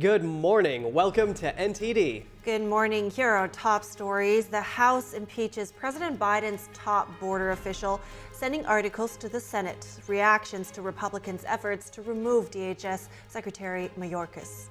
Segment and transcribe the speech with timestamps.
[0.00, 0.92] Good morning.
[0.92, 2.24] Welcome to NTD.
[2.44, 3.12] Good morning.
[3.12, 4.46] Here are top stories.
[4.46, 8.00] The House impeaches President Biden's top border official,
[8.32, 9.86] sending articles to the Senate.
[10.08, 14.66] Reactions to Republicans' efforts to remove DHS Secretary Mayorkas.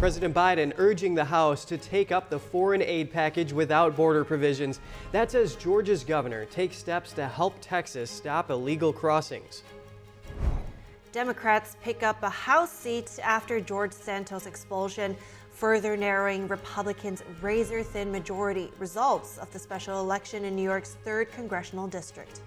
[0.00, 4.80] President Biden urging the House to take up the foreign aid package without border provisions.
[5.12, 9.62] That's as Georgia's governor takes steps to help Texas stop illegal crossings.
[11.14, 15.16] Democrats pick up a House seat after George Santos' expulsion,
[15.52, 18.72] further narrowing Republicans' razor thin majority.
[18.80, 22.40] Results of the special election in New York's 3rd congressional district.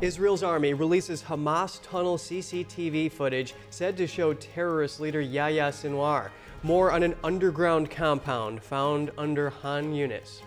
[0.00, 6.30] Israel's army releases Hamas tunnel CCTV footage said to show terrorist leader Yahya Sinwar.
[6.64, 10.40] More on an underground compound found under Khan Yunis.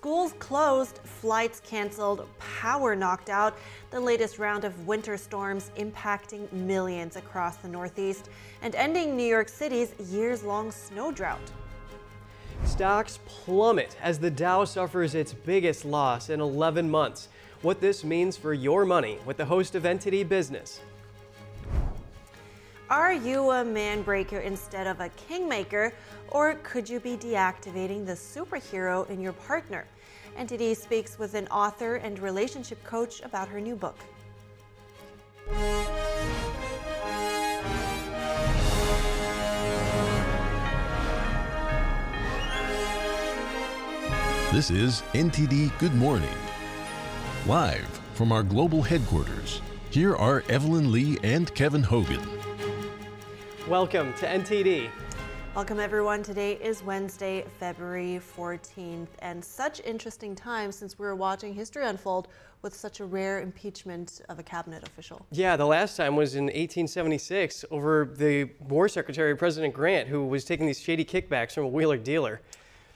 [0.00, 3.58] Schools closed, flights canceled, power knocked out.
[3.90, 8.30] The latest round of winter storms impacting millions across the Northeast
[8.62, 11.52] and ending New York City's years long snow drought.
[12.64, 17.28] Stocks plummet as the Dow suffers its biggest loss in 11 months.
[17.60, 20.80] What this means for your money with the host of NTD Business.
[22.90, 25.92] Are you a man breaker instead of a kingmaker?
[26.30, 29.86] Or could you be deactivating the superhero in your partner?
[30.36, 33.96] NTD speaks with an author and relationship coach about her new book.
[44.52, 46.28] This is NTD Good Morning.
[47.46, 52.39] Live from our global headquarters, here are Evelyn Lee and Kevin Hogan.
[53.70, 54.90] Welcome to NTD.
[55.54, 56.24] Welcome, everyone.
[56.24, 62.26] Today is Wednesday, February 14th, and such interesting times since we were watching history unfold
[62.62, 65.24] with such a rare impeachment of a cabinet official.
[65.30, 70.44] Yeah, the last time was in 1876 over the War Secretary, President Grant, who was
[70.44, 72.40] taking these shady kickbacks from a wheeler dealer.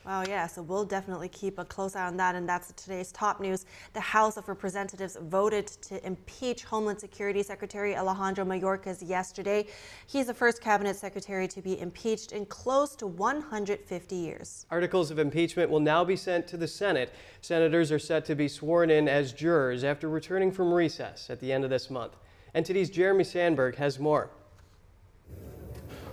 [0.07, 3.41] Wow, yeah, so we'll definitely keep a close eye on that, and that's today's top
[3.41, 3.65] news.
[3.95, 9.67] The House of Representatives voted to impeach Homeland Security Secretary Alejandro Mayorkas yesterday.
[10.07, 14.67] He's the first cabinet secretary to be impeached in close to 150 years.
[14.71, 17.15] Articles of impeachment will now be sent to the Senate.
[17.41, 21.51] Senators are set to be sworn in as jurors after returning from recess at the
[21.51, 22.15] end of this month.
[22.55, 24.29] NTD's Jeremy Sandberg has more.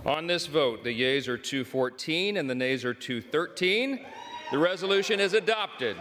[0.04, 4.00] On this vote, the yeas are 214 and the nays are 213.
[4.50, 5.96] The resolution is adopted.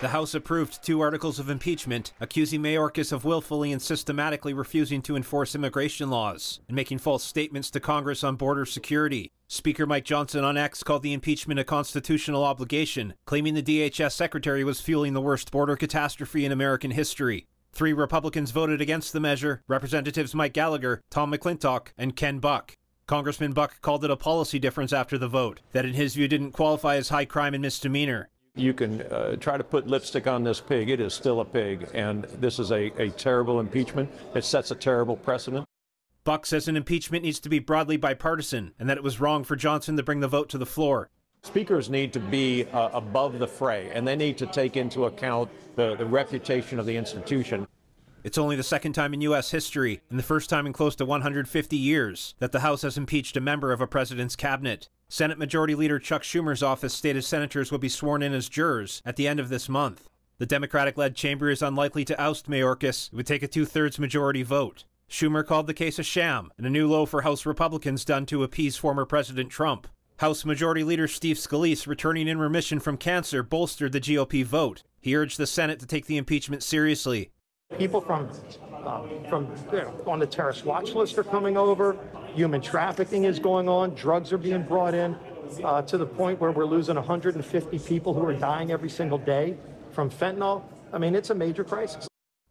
[0.00, 5.16] The House approved two articles of impeachment accusing Mayorkas of willfully and systematically refusing to
[5.16, 9.32] enforce immigration laws and making false statements to Congress on border security.
[9.48, 14.62] Speaker Mike Johnson on X called the impeachment a constitutional obligation, claiming the DHS secretary
[14.62, 17.46] was fueling the worst border catastrophe in American history.
[17.72, 22.77] Three Republicans voted against the measure Representatives Mike Gallagher, Tom McClintock, and Ken Buck.
[23.08, 26.52] Congressman Buck called it a policy difference after the vote, that in his view didn't
[26.52, 28.28] qualify as high crime and misdemeanor.
[28.54, 30.90] You can uh, try to put lipstick on this pig.
[30.90, 34.10] It is still a pig, and this is a, a terrible impeachment.
[34.34, 35.64] It sets a terrible precedent.
[36.24, 39.56] Buck says an impeachment needs to be broadly bipartisan and that it was wrong for
[39.56, 41.08] Johnson to bring the vote to the floor.
[41.44, 45.48] Speakers need to be uh, above the fray, and they need to take into account
[45.76, 47.66] the, the reputation of the institution.
[48.24, 49.52] It's only the second time in U.S.
[49.52, 53.36] history, and the first time in close to 150 years, that the House has impeached
[53.36, 54.88] a member of a president's cabinet.
[55.08, 59.14] Senate Majority Leader Chuck Schumer's office stated senators will be sworn in as jurors at
[59.14, 60.08] the end of this month.
[60.38, 63.12] The Democratic led chamber is unlikely to oust Mayorkas.
[63.12, 64.84] It would take a two thirds majority vote.
[65.08, 68.42] Schumer called the case a sham and a new low for House Republicans done to
[68.42, 69.86] appease former President Trump.
[70.18, 74.82] House Majority Leader Steve Scalise, returning in remission from cancer, bolstered the GOP vote.
[75.00, 77.30] He urged the Senate to take the impeachment seriously
[77.76, 78.30] People from
[78.84, 81.98] uh, from you know, on the terrorist watch list are coming over.
[82.34, 83.94] Human trafficking is going on.
[83.94, 85.14] Drugs are being brought in
[85.62, 89.56] uh, to the point where we're losing 150 people who are dying every single day
[89.90, 90.64] from fentanyl.
[90.94, 92.08] I mean, it's a major crisis.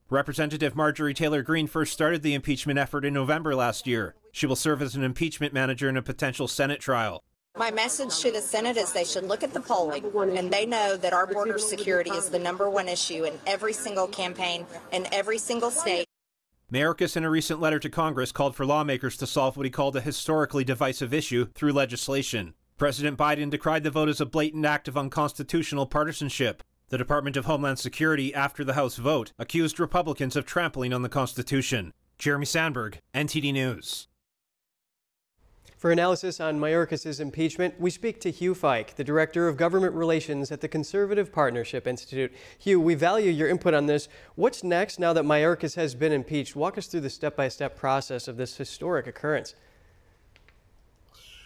[0.09, 4.15] Representative Marjorie Taylor Greene first started the impeachment effort in November last year.
[4.31, 7.23] She will serve as an impeachment manager in a potential Senate trial.
[7.57, 10.05] My message to the Senate is they should look at the polling
[10.37, 14.05] and they know that our border security is the number one issue in every single
[14.05, 16.05] campaign in every single state.
[16.71, 19.95] Mayorkas, in a recent letter to Congress, called for lawmakers to solve what he called
[19.95, 22.53] a historically divisive issue through legislation.
[22.77, 26.61] President Biden decried the vote as a blatant act of unconstitutional partisanship.
[26.89, 31.09] The Department of Homeland Security, after the House vote, accused Republicans of trampling on the
[31.09, 31.93] Constitution.
[32.19, 34.07] Jeremy Sandberg, NTD News.
[35.77, 40.51] For analysis on Mayorkas' impeachment, we speak to Hugh Fike, the Director of Government Relations
[40.51, 42.33] at the Conservative Partnership Institute.
[42.57, 44.09] Hugh, we value your input on this.
[44.33, 46.55] What's next now that Mayorkas has been impeached?
[46.55, 49.53] Walk us through the step-by-step -step process of this historic occurrence.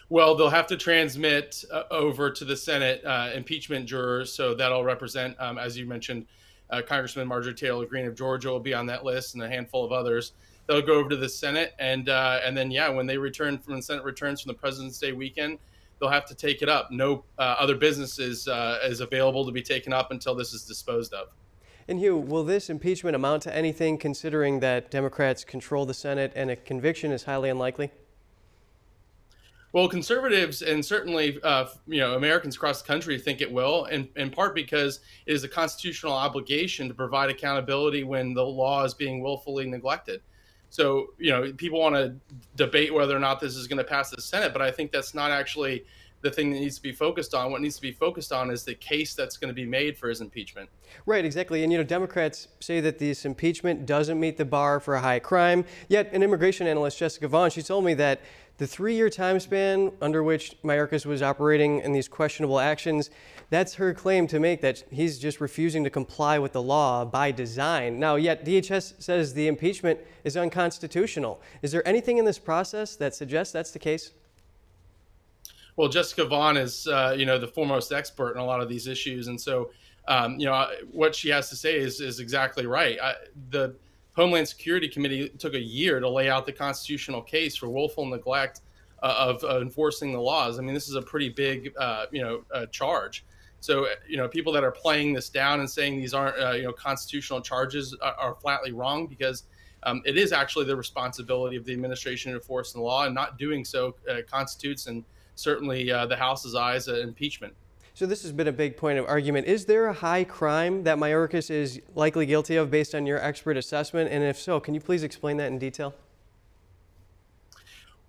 [0.08, 4.32] Well, they'll have to transmit uh, over to the Senate uh, impeachment jurors.
[4.32, 6.26] So that'll represent, um, as you mentioned,
[6.70, 9.84] uh, Congressman Marjorie Taylor Greene of Georgia will be on that list, and a handful
[9.84, 10.32] of others.
[10.66, 13.76] They'll go over to the Senate, and uh, and then yeah, when they return from
[13.76, 15.58] the Senate returns from the President's Day weekend,
[16.00, 16.90] they'll have to take it up.
[16.90, 21.12] No uh, other businesses uh, is available to be taken up until this is disposed
[21.12, 21.28] of.
[21.88, 26.50] And Hugh, will this impeachment amount to anything, considering that Democrats control the Senate and
[26.50, 27.90] a conviction is highly unlikely?
[29.72, 34.08] Well, conservatives and certainly uh, you know Americans across the country think it will, in,
[34.16, 38.92] in part because it is a constitutional obligation to provide accountability when the law is
[38.92, 40.20] being willfully neglected.
[40.72, 42.14] So you know people want to
[42.56, 45.12] debate whether or not this is going to pass the Senate, but I think that's
[45.14, 45.84] not actually
[46.22, 47.52] the thing that needs to be focused on.
[47.52, 50.08] What needs to be focused on is the case that's going to be made for
[50.08, 50.70] his impeachment.
[51.04, 51.62] Right, exactly.
[51.62, 55.18] And you know, Democrats say that this impeachment doesn't meet the bar for a high
[55.18, 55.66] crime.
[55.88, 58.22] Yet, an immigration analyst, Jessica Vaughn, she told me that
[58.58, 63.10] the three year time span under which Mayorkas was operating in these questionable actions,
[63.50, 67.30] that's her claim to make that he's just refusing to comply with the law by
[67.30, 67.98] design.
[67.98, 71.40] Now, yet DHS says the impeachment is unconstitutional.
[71.62, 74.12] Is there anything in this process that suggests that's the case?
[75.76, 78.86] Well, Jessica Vaughn is, uh, you know, the foremost expert in a lot of these
[78.86, 79.70] issues, and so,
[80.06, 82.98] um, you know, what she has to say is is exactly right.
[83.00, 83.14] I,
[83.50, 83.74] the
[84.14, 88.60] Homeland Security Committee took a year to lay out the constitutional case for willful neglect
[89.02, 90.58] uh, of uh, enforcing the laws.
[90.58, 93.24] I mean, this is a pretty big, uh, you know, uh, charge.
[93.60, 96.64] So, you know, people that are playing this down and saying these aren't, uh, you
[96.64, 99.44] know, constitutional charges are, are flatly wrong because
[99.84, 103.38] um, it is actually the responsibility of the administration to enforce the law, and not
[103.38, 105.04] doing so uh, constitutes, and
[105.34, 107.52] certainly the House's eyes, impeachment.
[107.94, 109.46] So this has been a big point of argument.
[109.46, 113.56] Is there a high crime that Mayorkas is likely guilty of based on your expert
[113.56, 114.10] assessment?
[114.10, 115.94] And if so, can you please explain that in detail?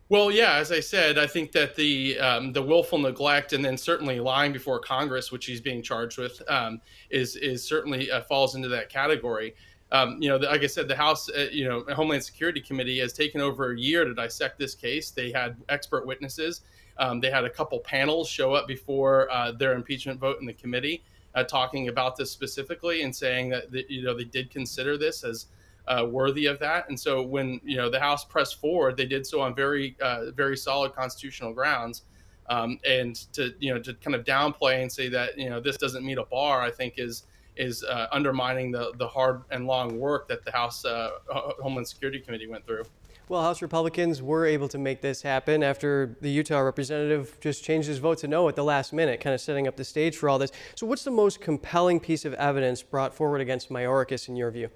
[0.07, 3.77] Well, yeah, as I said, I think that the um, the willful neglect and then
[3.77, 8.55] certainly lying before Congress, which he's being charged with, um, is is certainly uh, falls
[8.55, 9.55] into that category.
[9.91, 12.99] Um, you know, the, like I said, the House, uh, you know, Homeland Security Committee
[12.99, 15.11] has taken over a year to dissect this case.
[15.11, 16.61] They had expert witnesses.
[16.97, 20.53] Um, they had a couple panels show up before uh, their impeachment vote in the
[20.53, 21.03] committee,
[21.35, 25.23] uh, talking about this specifically and saying that, that, you know they did consider this
[25.23, 25.47] as
[25.87, 26.87] uh, worthy of that.
[26.89, 30.31] And so when you know the House pressed forward, they did so on very uh,
[30.31, 32.03] very solid constitutional grounds.
[32.49, 35.77] Um, and to you know to kind of downplay and say that you know this
[35.77, 37.23] doesn't meet a bar, I think is
[37.55, 42.19] is uh, undermining the the hard and long work that the House uh, Homeland Security
[42.19, 42.83] Committee went through.
[43.29, 47.87] Well, House Republicans were able to make this happen after the Utah representative just changed
[47.87, 50.27] his vote to no at the last minute, kind of setting up the stage for
[50.27, 50.51] all this.
[50.75, 54.69] So, what's the most compelling piece of evidence brought forward against Mayorkas in your view?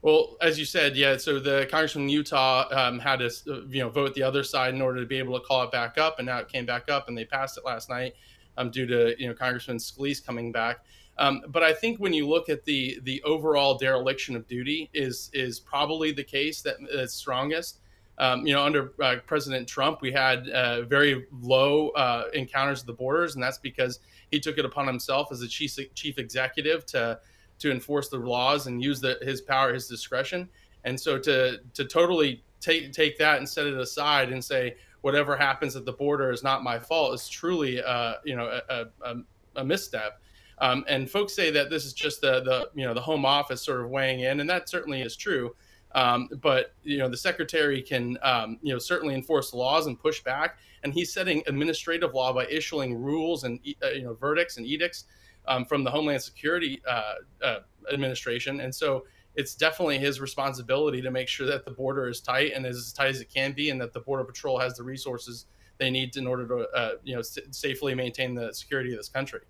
[0.00, 1.16] Well, as you said, yeah.
[1.16, 3.30] So the congressman in Utah um, had to,
[3.70, 5.96] you know, vote the other side in order to be able to call it back
[5.96, 8.14] up, and now it came back up, and they passed it last night
[8.56, 10.84] um, due to you know Congressman Scalise coming back.
[11.16, 15.30] Um, but I think when you look at the the overall dereliction of duty is
[15.32, 17.80] is probably the case that is strongest.
[18.18, 22.86] Um, you know, under uh, President Trump, we had uh, very low uh, encounters at
[22.86, 24.00] the borders, and that's because
[24.30, 27.18] he took it upon himself as the chief chief executive to
[27.58, 30.48] to enforce the laws and use the, his power, his discretion.
[30.84, 35.36] And so to to totally take take that and set it aside and say whatever
[35.36, 39.16] happens at the border is not my fault is truly uh, you know a, a,
[39.56, 40.20] a misstep.
[40.64, 43.60] Um, and folks say that this is just the, the you know the home office
[43.60, 45.54] sort of weighing in, and that certainly is true.
[45.94, 50.22] Um, but you know the secretary can um, you know certainly enforce laws and push
[50.22, 54.64] back, and he's setting administrative law by issuing rules and uh, you know verdicts and
[54.66, 55.04] edicts
[55.46, 57.58] um, from the Homeland Security uh, uh,
[57.92, 59.04] Administration, and so
[59.34, 62.92] it's definitely his responsibility to make sure that the border is tight and is as
[62.94, 65.44] tight as it can be, and that the border patrol has the resources
[65.76, 69.10] they need in order to uh, you know s- safely maintain the security of this
[69.10, 69.42] country.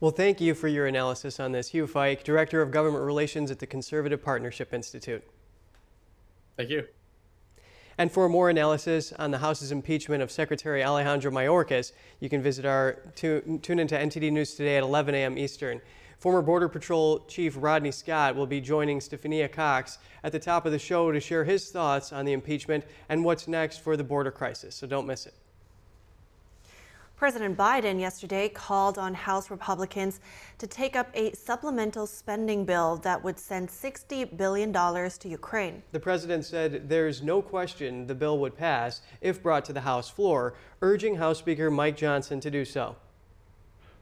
[0.00, 1.68] Well, thank you for your analysis on this.
[1.68, 5.22] Hugh Fike, Director of Government Relations at the Conservative Partnership Institute.
[6.56, 6.86] Thank you.
[7.98, 12.64] And for more analysis on the House's impeachment of Secretary Alejandro Mayorkas, you can visit
[12.64, 15.36] our tune, tune into NTD News today at 11 a.m.
[15.36, 15.82] Eastern.
[16.18, 20.72] Former Border Patrol Chief Rodney Scott will be joining Stephania Cox at the top of
[20.72, 24.30] the show to share his thoughts on the impeachment and what's next for the border
[24.30, 24.74] crisis.
[24.74, 25.34] So don't miss it.
[27.20, 30.20] President Biden yesterday called on House Republicans
[30.56, 35.82] to take up a supplemental spending bill that would send $60 billion to Ukraine.
[35.92, 40.08] The president said there's no question the bill would pass if brought to the House
[40.08, 42.96] floor, urging House Speaker Mike Johnson to do so.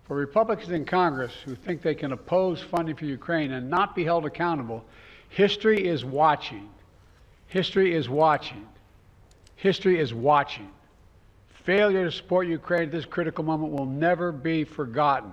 [0.04, 4.04] For Republicans in Congress who think they can oppose funding for Ukraine and not be
[4.04, 4.84] held accountable,
[5.28, 6.68] history is watching.
[7.48, 8.64] History is watching.
[9.56, 10.70] History is watching.
[11.68, 15.30] Failure to support Ukraine at this critical moment will never be forgotten.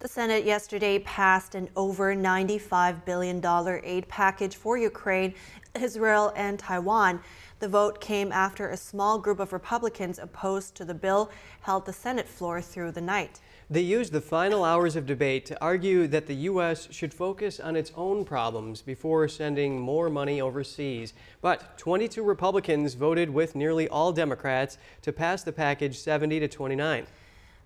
[0.00, 3.42] The Senate yesterday passed an over $95 billion
[3.84, 5.32] aid package for Ukraine,
[5.74, 7.20] Israel, and Taiwan.
[7.58, 11.30] The vote came after a small group of Republicans opposed to the bill
[11.62, 13.40] held the Senate floor through the night.
[13.70, 16.88] They used the final hours of debate to argue that the U.S.
[16.90, 21.12] should focus on its own problems before sending more money overseas.
[21.42, 27.06] But 22 Republicans voted with nearly all Democrats to pass the package 70 to 29.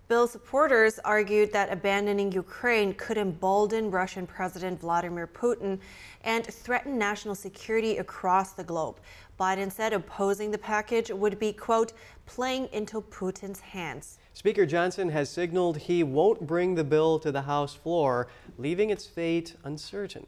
[0.09, 5.79] Bill supporters argued that abandoning Ukraine could embolden Russian President Vladimir Putin
[6.25, 8.99] and threaten national security across the globe.
[9.39, 11.93] Biden said opposing the package would be, quote,
[12.27, 14.19] playing into Putin's hands.
[14.35, 19.07] Speaker Johnson has signaled he won't bring the bill to the House floor, leaving its
[19.07, 20.27] fate uncertain.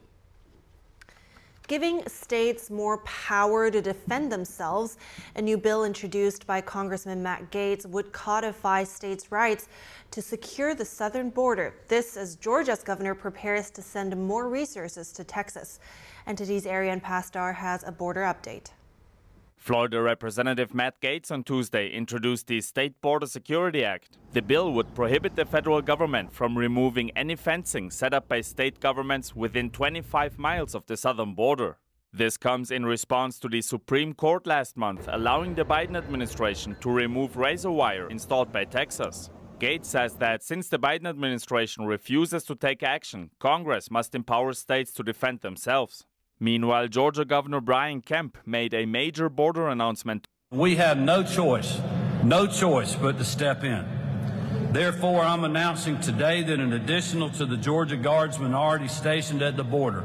[1.67, 4.97] Giving states more power to defend themselves,
[5.35, 9.67] a new bill introduced by Congressman Matt Gaetz would codify states' rights
[10.11, 11.73] to secure the southern border.
[11.87, 15.79] This as Georgia's governor prepares to send more resources to Texas.
[16.27, 18.69] NTD's Ariane Pastar has a border update.
[19.65, 24.19] Florida Representative Matt Gaetz on Tuesday introduced the State Border Security Act.
[24.31, 28.79] The bill would prohibit the federal government from removing any fencing set up by state
[28.79, 31.79] governments within 25 miles of the southern border.
[32.13, 36.91] This comes in response to the Supreme Court last month allowing the Biden administration to
[36.91, 39.31] remove razor wire installed by Texas.
[39.57, 44.93] Gaetz says that since the Biden administration refuses to take action, Congress must empower states
[44.93, 46.05] to defend themselves.
[46.39, 50.27] Meanwhile, Georgia Governor Brian Kemp made a major border announcement.
[50.51, 51.79] We have no choice,
[52.23, 53.85] no choice but to step in.
[54.71, 59.63] Therefore, I'm announcing today that in addition to the Georgia Guardsmen already stationed at the
[59.63, 60.03] border,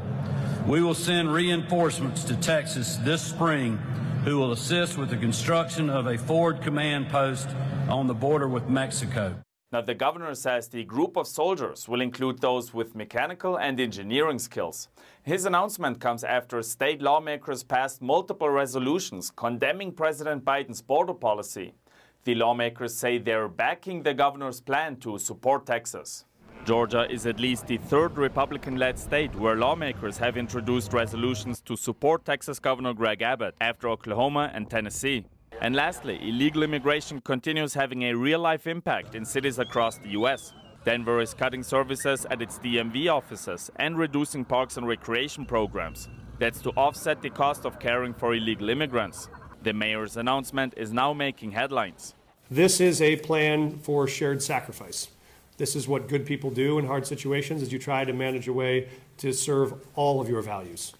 [0.65, 3.77] we will send reinforcements to Texas this spring
[4.23, 7.49] who will assist with the construction of a forward command post
[7.89, 9.35] on the border with Mexico.
[9.73, 14.37] Now, the governor says the group of soldiers will include those with mechanical and engineering
[14.37, 14.89] skills.
[15.23, 21.75] His announcement comes after state lawmakers passed multiple resolutions condemning President Biden's border policy.
[22.23, 26.25] The lawmakers say they're backing the governor's plan to support Texas.
[26.65, 31.75] Georgia is at least the third Republican led state where lawmakers have introduced resolutions to
[31.75, 35.25] support Texas Governor Greg Abbott after Oklahoma and Tennessee.
[35.61, 40.53] And lastly, illegal immigration continues having a real life impact in cities across the U.S.
[40.83, 46.09] Denver is cutting services at its DMV offices and reducing parks and recreation programs.
[46.39, 49.29] That's to offset the cost of caring for illegal immigrants.
[49.61, 52.15] The mayor's announcement is now making headlines.
[52.49, 55.09] This is a plan for shared sacrifice.
[55.57, 58.53] This is what good people do in hard situations as you try to manage a
[58.53, 60.93] way to serve all of your values.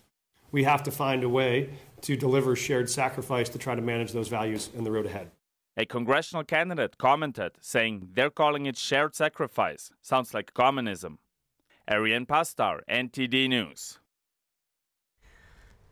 [0.51, 1.71] We have to find a way
[2.01, 5.31] to deliver shared sacrifice to try to manage those values in the road ahead.
[5.77, 9.89] A congressional candidate commented, saying they're calling it shared sacrifice.
[10.01, 11.19] Sounds like communism.
[11.89, 13.97] Ariane Pastar, NTD News.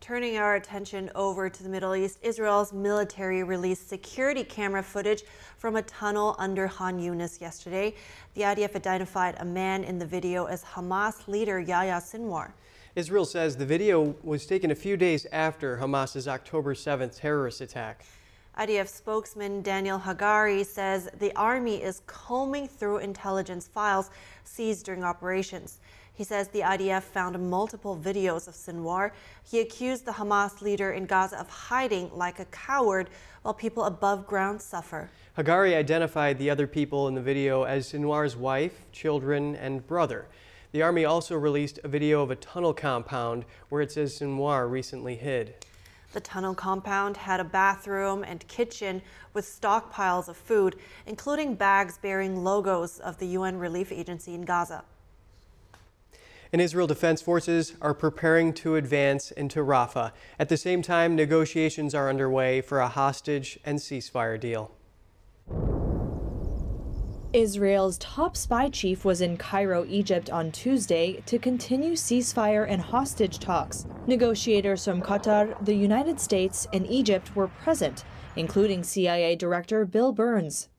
[0.01, 5.23] Turning our attention over to the Middle East, Israel's military released security camera footage
[5.57, 7.95] from a tunnel under Khan Yunis yesterday.
[8.33, 12.51] The IDF identified a man in the video as Hamas leader Yahya Sinwar.
[12.95, 18.03] Israel says the video was taken a few days after Hamas's October 7th terrorist attack.
[18.59, 24.09] IDF spokesman Daniel Hagari says the army is combing through intelligence files
[24.43, 25.79] seized during operations.
[26.11, 29.11] He says the IDF found multiple videos of Sinwar.
[29.49, 33.09] He accused the Hamas leader in Gaza of hiding like a coward
[33.43, 35.09] while people above ground suffer.
[35.37, 40.27] Hagari identified the other people in the video as Sinwar's wife, children, and brother.
[40.73, 45.15] The Army also released a video of a tunnel compound where it says Sinwar recently
[45.15, 45.55] hid.
[46.11, 49.01] The tunnel compound had a bathroom and kitchen
[49.33, 50.75] with stockpiles of food,
[51.05, 54.83] including bags bearing logos of the UN Relief Agency in Gaza.
[56.51, 60.11] And Israel Defense Forces are preparing to advance into Rafah.
[60.39, 64.71] At the same time, negotiations are underway for a hostage and ceasefire deal.
[67.33, 73.37] Israel's top spy chief was in Cairo, Egypt on Tuesday to continue ceasefire and hostage
[73.37, 73.85] talks.
[74.07, 78.03] Negotiators from Qatar, the United States, and Egypt were present,
[78.35, 80.69] including CIA Director Bill Burns.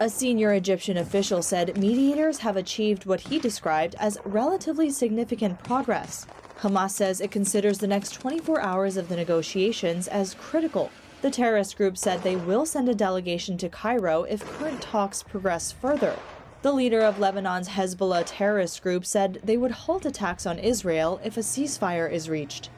[0.00, 6.26] A senior Egyptian official said mediators have achieved what he described as relatively significant progress.
[6.60, 11.76] Hamas says it considers the next 24 hours of the negotiations as critical the terrorist
[11.76, 16.16] group said they will send a delegation to Cairo if current talks progress further.
[16.62, 21.36] The leader of Lebanon's Hezbollah terrorist group said they would halt attacks on Israel if
[21.36, 22.70] a ceasefire is reached.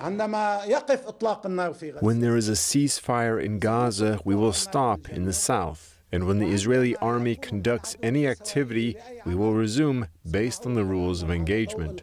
[0.00, 0.16] When
[2.20, 6.00] there is a ceasefire in Gaza, we will stop in the south.
[6.10, 11.22] And when the Israeli army conducts any activity, we will resume based on the rules
[11.22, 12.02] of engagement.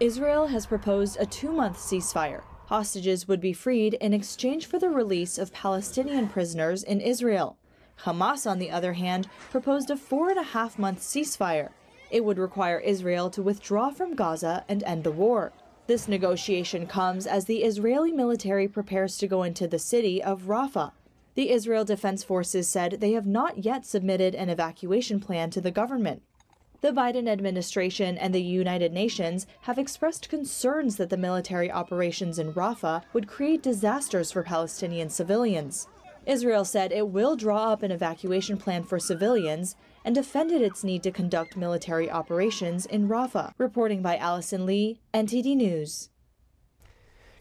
[0.00, 2.42] Israel has proposed a two month ceasefire.
[2.66, 7.58] Hostages would be freed in exchange for the release of Palestinian prisoners in Israel.
[8.04, 11.70] Hamas, on the other hand, proposed a four and a half month ceasefire.
[12.10, 15.52] It would require Israel to withdraw from Gaza and end the war.
[15.86, 20.92] This negotiation comes as the Israeli military prepares to go into the city of Rafah.
[21.34, 25.70] The Israel Defense Forces said they have not yet submitted an evacuation plan to the
[25.70, 26.22] government.
[26.84, 32.52] The Biden administration and the United Nations have expressed concerns that the military operations in
[32.52, 35.88] Rafah would create disasters for Palestinian civilians.
[36.26, 41.02] Israel said it will draw up an evacuation plan for civilians and defended its need
[41.04, 43.54] to conduct military operations in Rafah.
[43.56, 46.10] Reporting by Allison Lee, NTD News.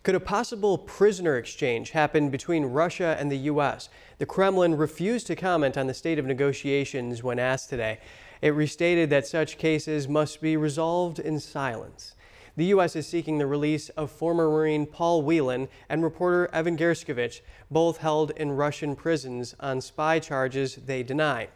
[0.03, 3.87] Could a possible prisoner exchange happen between Russia and the U.S.?
[4.19, 7.99] The Kremlin refused to comment on the state of negotiations when asked today.
[8.43, 12.13] It restated that such cases must be resolved in silence.
[12.57, 12.93] The U.S.
[12.93, 17.39] is seeking the release of former Marine Paul Whelan and reporter Evan Gershkovich,
[17.71, 21.47] both held in Russian prisons on spy charges they deny.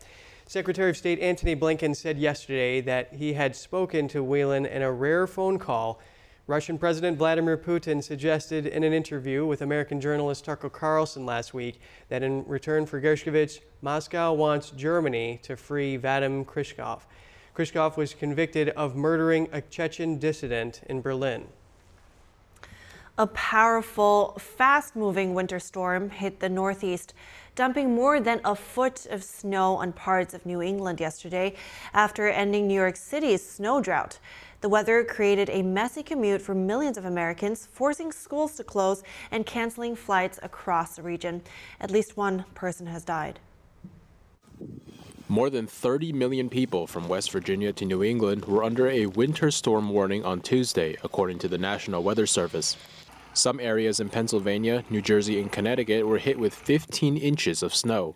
[0.45, 4.89] Secretary of State Antony Blinken said yesterday that he had spoken to Whelan in a
[4.89, 5.99] rare phone call.
[6.47, 11.81] Russian President Vladimir Putin suggested in an interview with American journalist Tucker Carlson last week
[12.07, 17.01] that in return for Gershkovich, Moscow wants Germany to free Vadim Krasikov.
[17.53, 21.47] Krasikov was convicted of murdering a Chechen dissident in Berlin.
[23.17, 27.13] A powerful, fast moving winter storm hit the Northeast
[27.55, 31.55] dumping more than a foot of snow on parts of New England yesterday
[31.93, 34.19] after ending New York City's snow drought.
[34.59, 39.45] The weather created a messy commute for millions of Americans, forcing schools to close and
[39.45, 41.43] canceling flights across the region.
[41.79, 43.39] At least one person has died.
[45.29, 49.51] More than 30 million people from West Virginia to New England were under a winter
[49.51, 52.77] storm warning on Tuesday, according to the National Weather Service.
[53.33, 58.15] Some areas in Pennsylvania, New Jersey, and Connecticut were hit with 15 inches of snow.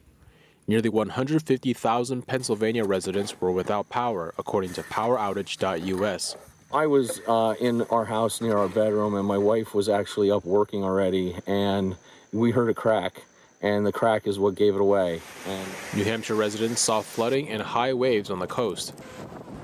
[0.71, 6.38] Nearly 150,000 Pennsylvania residents were without power, according to PowerOutage.us.
[6.73, 10.45] I was uh, in our house near our bedroom, and my wife was actually up
[10.45, 11.97] working already, and
[12.31, 13.23] we heard a crack,
[13.62, 15.19] and the crack is what gave it away.
[15.45, 18.93] And New Hampshire residents saw flooding and high waves on the coast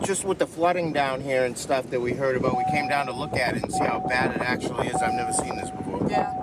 [0.04, 3.08] just with the flooding down here and stuff that we heard about, we came down
[3.08, 4.96] to look at it and see how bad it actually is.
[5.02, 6.08] I've never seen this before.
[6.08, 6.37] Yeah.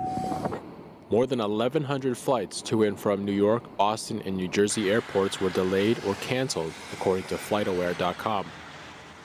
[1.09, 5.51] More than 1,100 flights to and from New York, Boston, and New Jersey airports were
[5.51, 8.47] delayed or canceled, according to FlightAware.com.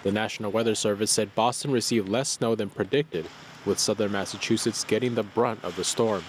[0.02, 3.26] The National Weather Service said Boston received less snow than predicted,
[3.64, 6.22] with southern Massachusetts getting the brunt of the storm.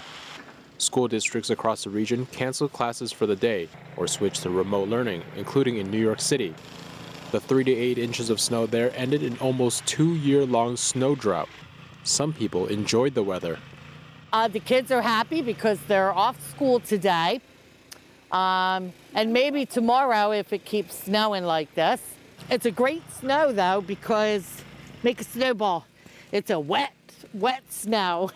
[0.77, 5.23] School districts across the region canceled classes for the day or switched to remote learning,
[5.35, 6.55] including in New York City,
[7.31, 11.15] the 3 to 8 inches of snow there ended an almost two year long snow
[11.15, 11.47] drought.
[12.03, 13.57] Some people enjoyed the weather.
[14.33, 17.41] Uh, the kids are happy because they're off school today.
[18.31, 22.01] Um, and maybe tomorrow if it keeps snowing like this.
[22.49, 24.63] It's a great snow though because
[25.03, 25.85] make a snowball.
[26.31, 26.93] It's a wet,
[27.33, 28.31] wet snow.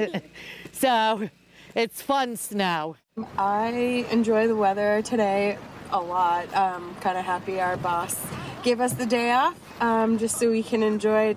[0.72, 1.28] so
[1.74, 2.96] it's fun snow.
[3.36, 5.58] I enjoy the weather today
[5.90, 6.52] a lot.
[6.54, 8.20] Um, kind of happy our boss
[8.62, 11.36] gave us the day off um, just so we can enjoy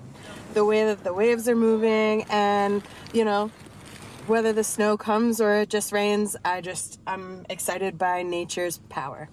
[0.54, 2.82] the way that the waves are moving and,
[3.12, 3.50] you know,
[4.28, 9.28] whether the snow comes or it just rains, I just, I'm excited by nature's power.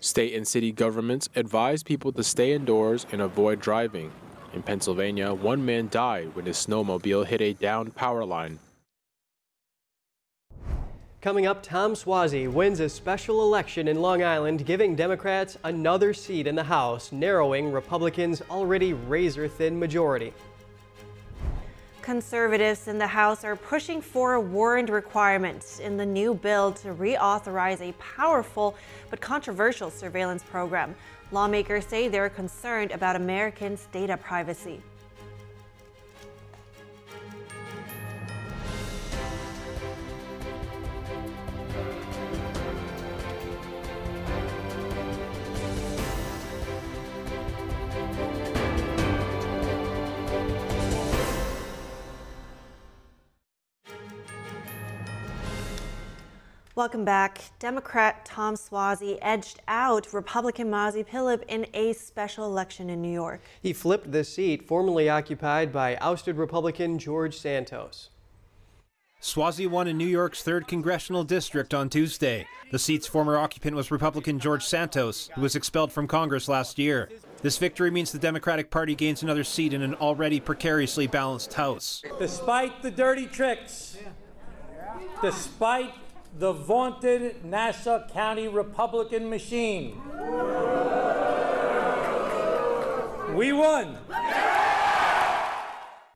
[0.00, 4.10] State and city governments advise people to stay indoors and avoid driving.
[4.52, 8.58] In Pennsylvania, one man died when his snowmobile hit a downed power line.
[11.20, 16.48] Coming up, Tom Suozzi wins a special election in Long Island, giving Democrats another seat
[16.48, 20.34] in the House, narrowing Republicans' already razor-thin majority.
[22.02, 26.88] Conservatives in the House are pushing for a warrant requirement in the new bill to
[26.88, 28.74] reauthorize a powerful
[29.08, 30.96] but controversial surveillance program.
[31.30, 34.82] Lawmakers say they're concerned about Americans' data privacy.
[56.74, 57.38] Welcome back.
[57.58, 63.42] Democrat Tom Suozzi edged out Republican Mazi Pilip in a special election in New York.
[63.60, 68.08] He flipped the seat formerly occupied by ousted Republican George Santos.
[69.20, 72.46] Suozzi won in New York's 3rd Congressional District on Tuesday.
[72.70, 77.10] The seat's former occupant was Republican George Santos, who was expelled from Congress last year.
[77.42, 82.02] This victory means the Democratic Party gains another seat in an already precariously balanced House.
[82.18, 83.98] Despite the dirty tricks,
[85.20, 85.92] despite
[86.38, 90.00] the vaunted Nassau County Republican machine,
[93.34, 93.98] we won.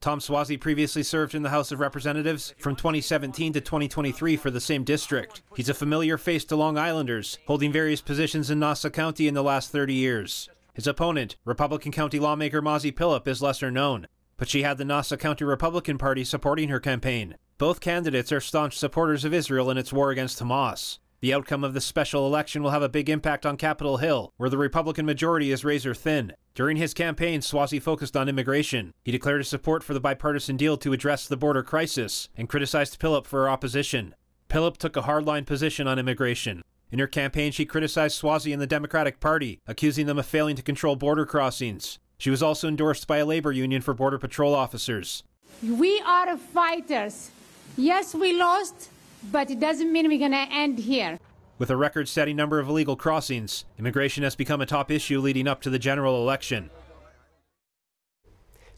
[0.00, 4.61] Tom Suozzi previously served in the House of Representatives from 2017 to 2023 for the
[4.61, 5.42] same district.
[5.57, 9.42] He's a familiar face to Long Islanders, holding various positions in Nassau County in the
[9.42, 10.48] last 30 years.
[10.74, 15.16] His opponent, Republican County lawmaker Mazi Pilip, is lesser known, but she had the Nassau
[15.16, 17.37] County Republican Party supporting her campaign.
[17.59, 20.99] Both candidates are staunch supporters of Israel in its war against Hamas.
[21.21, 24.51] The outcome of this special election will have a big impact on Capitol Hill, where
[24.51, 26.35] the Republican majority is razor thin.
[26.55, 28.92] During his campaign, Suozzi focused on immigration.
[29.05, 33.01] He declared his support for the bipartisan deal to address the border crisis and criticized
[33.01, 34.14] Pilip for her opposition.
[34.51, 36.62] Pilip took a hardline position on immigration.
[36.90, 40.62] In her campaign, she criticized Suozzi and the Democratic Party, accusing them of failing to
[40.62, 41.99] control border crossings.
[42.19, 45.23] She was also endorsed by a labor union for Border Patrol officers.
[45.62, 47.31] We are fighters.
[47.76, 48.88] Yes, we lost,
[49.30, 51.18] but it doesn't mean we're going to end here.
[51.58, 55.46] With a record setting number of illegal crossings, immigration has become a top issue leading
[55.46, 56.70] up to the general election.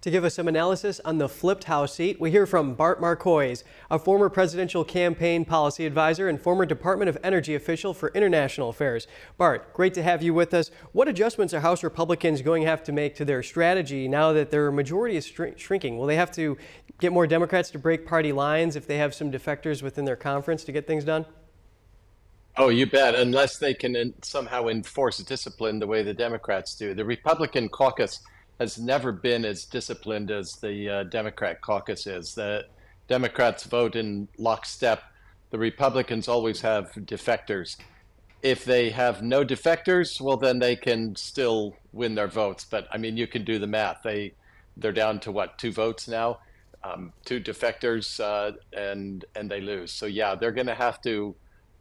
[0.08, 3.56] To give us some analysis on the flipped House seat, we hear from Bart Marcois,
[3.90, 9.06] a former presidential campaign policy advisor and former Department of Energy official for international affairs.
[9.36, 10.70] Bart, great to have you with us.
[10.92, 14.50] What adjustments are House Republicans going to have to make to their strategy now that
[14.50, 15.98] their majority is shrinking?
[15.98, 16.56] Will they have to
[17.00, 20.64] get more Democrats to break party lines if they have some defectors within their conference
[20.64, 21.26] to get things done?
[22.56, 23.14] Oh, you bet.
[23.14, 26.94] Unless they can somehow enforce discipline the way the Democrats do.
[26.94, 28.22] The Republican caucus
[28.58, 32.34] has never been as disciplined as the uh, Democrat caucus is.
[32.34, 32.66] The
[33.06, 35.02] Democrats vote in lockstep.
[35.50, 37.76] The Republicans always have defectors.
[38.42, 42.64] If they have no defectors, well, then they can still win their votes.
[42.64, 44.02] But I mean, you can do the math.
[44.04, 44.34] They
[44.76, 46.38] they're down to what two votes now,
[46.84, 49.92] um, two defectors, uh, and and they lose.
[49.92, 51.34] So yeah, they're going to have to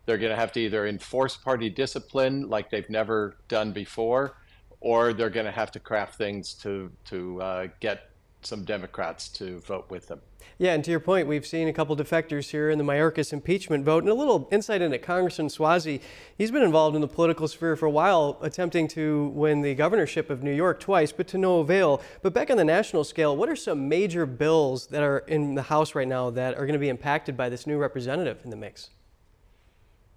[0.08, 4.38] they're going to have to either enforce party discipline like they've never done before,
[4.80, 8.12] or they're going to have to craft things to to uh, get
[8.42, 10.22] some Democrats to vote with them.
[10.60, 13.86] Yeah, and to your point, we've seen a couple defectors here in the Mayorkas impeachment
[13.86, 14.04] vote.
[14.04, 16.02] And a little insight into Congressman Suozzi.
[16.36, 20.32] He's been involved in the political sphere for a while, attempting to win the governorship
[20.32, 22.02] of New York twice, but to no avail.
[22.24, 25.64] But back on the national scale, what are some major bills that are in the
[25.64, 28.56] House right now that are going to be impacted by this new representative in the
[28.56, 28.90] mix?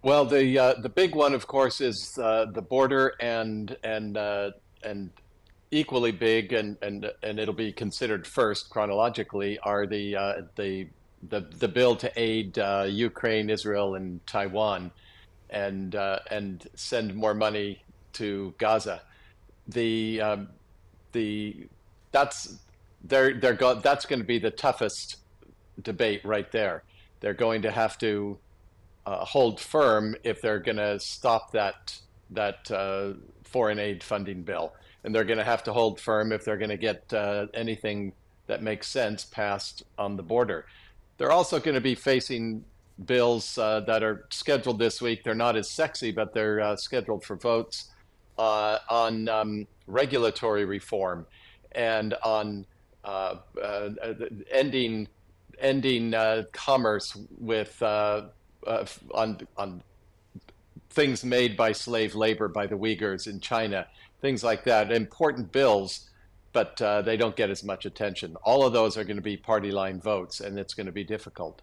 [0.03, 4.53] Well, the uh, the big one, of course, is uh, the border, and and uh,
[4.83, 5.11] and
[5.71, 10.89] equally big, and and and it'll be considered first chronologically, are the uh, the
[11.29, 14.91] the the bill to aid uh, Ukraine, Israel, and Taiwan,
[15.51, 17.83] and uh, and send more money
[18.15, 19.03] to Gaza.
[19.69, 20.49] The um,
[21.13, 21.69] the
[22.11, 22.57] that's
[23.05, 25.17] they're they're go- that's going to be the toughest
[25.83, 26.85] debate right there.
[27.21, 28.39] They're going to have to
[29.11, 31.99] uh, hold firm if they're going to stop that
[32.31, 36.45] that uh, foreign aid funding bill, and they're going to have to hold firm if
[36.45, 38.13] they're going to get uh, anything
[38.47, 40.65] that makes sense passed on the border.
[41.19, 42.65] They're also going to be facing
[43.05, 45.25] bills uh, that are scheduled this week.
[45.25, 47.91] They're not as sexy, but they're uh, scheduled for votes
[48.39, 51.27] uh, on um, regulatory reform
[51.73, 52.65] and on
[54.53, 55.09] ending
[55.59, 56.15] ending
[56.53, 57.83] commerce with
[58.67, 59.83] uh, on on
[60.91, 63.87] things made by slave labor by the Uyghurs in China,
[64.21, 64.91] things like that.
[64.91, 66.11] Important bills,
[66.53, 68.37] but uh, they don't get as much attention.
[68.43, 71.05] All of those are going to be party line votes, and it's going to be
[71.05, 71.63] difficult.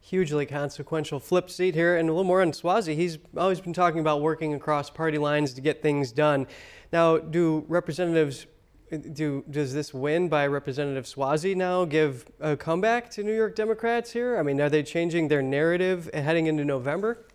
[0.00, 2.94] Hugely consequential flip seat here, and a little more on Suozzi.
[2.94, 6.46] He's always been talking about working across party lines to get things done.
[6.92, 8.46] Now, do representatives
[8.90, 14.12] do does this win by Representative Suozzi now give a comeback to New York Democrats
[14.12, 14.38] here?
[14.38, 17.26] I mean, are they changing their narrative heading into November?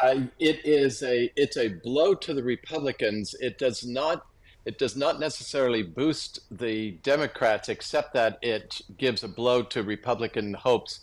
[0.00, 3.34] Uh, it is a it's a blow to the Republicans.
[3.40, 4.26] It does not
[4.66, 10.54] it does not necessarily boost the Democrats, except that it gives a blow to Republican
[10.54, 11.00] hopes.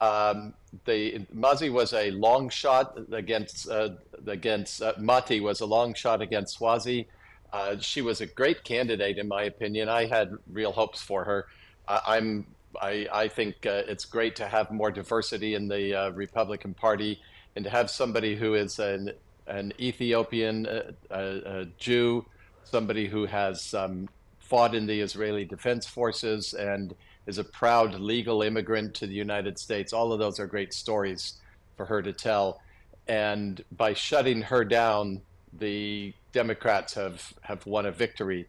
[0.00, 0.52] Um,
[0.84, 3.90] the Mazi was a long shot against uh,
[4.26, 7.06] against uh, Mati was a long shot against Suozzi.
[7.52, 9.88] Uh, she was a great candidate, in my opinion.
[9.88, 11.46] I had real hopes for her.
[11.88, 12.46] Uh, I'm
[12.80, 17.20] I, I think uh, it's great to have more diversity in the uh, Republican Party
[17.54, 19.12] and to have somebody who is an,
[19.46, 22.24] an Ethiopian uh, a, Jew,
[22.64, 26.94] somebody who has um, fought in the Israeli Defense Forces and
[27.26, 29.92] is a proud legal immigrant to the United States.
[29.92, 31.34] All of those are great stories
[31.76, 32.60] for her to tell.
[33.08, 35.22] And by shutting her down,
[35.58, 38.46] the Democrats have, have won a victory.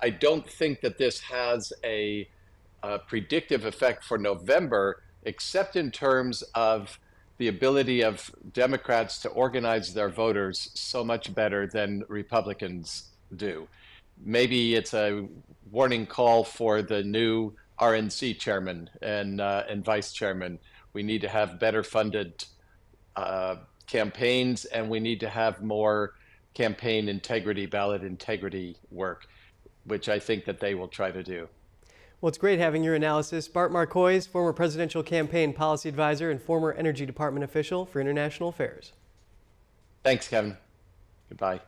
[0.00, 2.28] I don't think that this has a,
[2.82, 6.98] a predictive effect for November, except in terms of
[7.38, 13.66] the ability of Democrats to organize their voters so much better than Republicans do.
[14.24, 15.26] Maybe it's a
[15.72, 20.60] warning call for the new RNC chairman and uh, and vice chairman.
[20.92, 22.44] We need to have better funded
[23.16, 26.14] uh, campaigns, and we need to have more
[26.54, 29.26] campaign integrity, ballot integrity work,
[29.84, 31.48] which I think that they will try to do.
[32.20, 33.48] Well, it's great having your analysis.
[33.48, 38.92] Bart Marcois, former presidential campaign policy advisor and former Energy Department official for international affairs.
[40.02, 40.56] Thanks, Kevin.
[41.28, 41.60] Goodbye.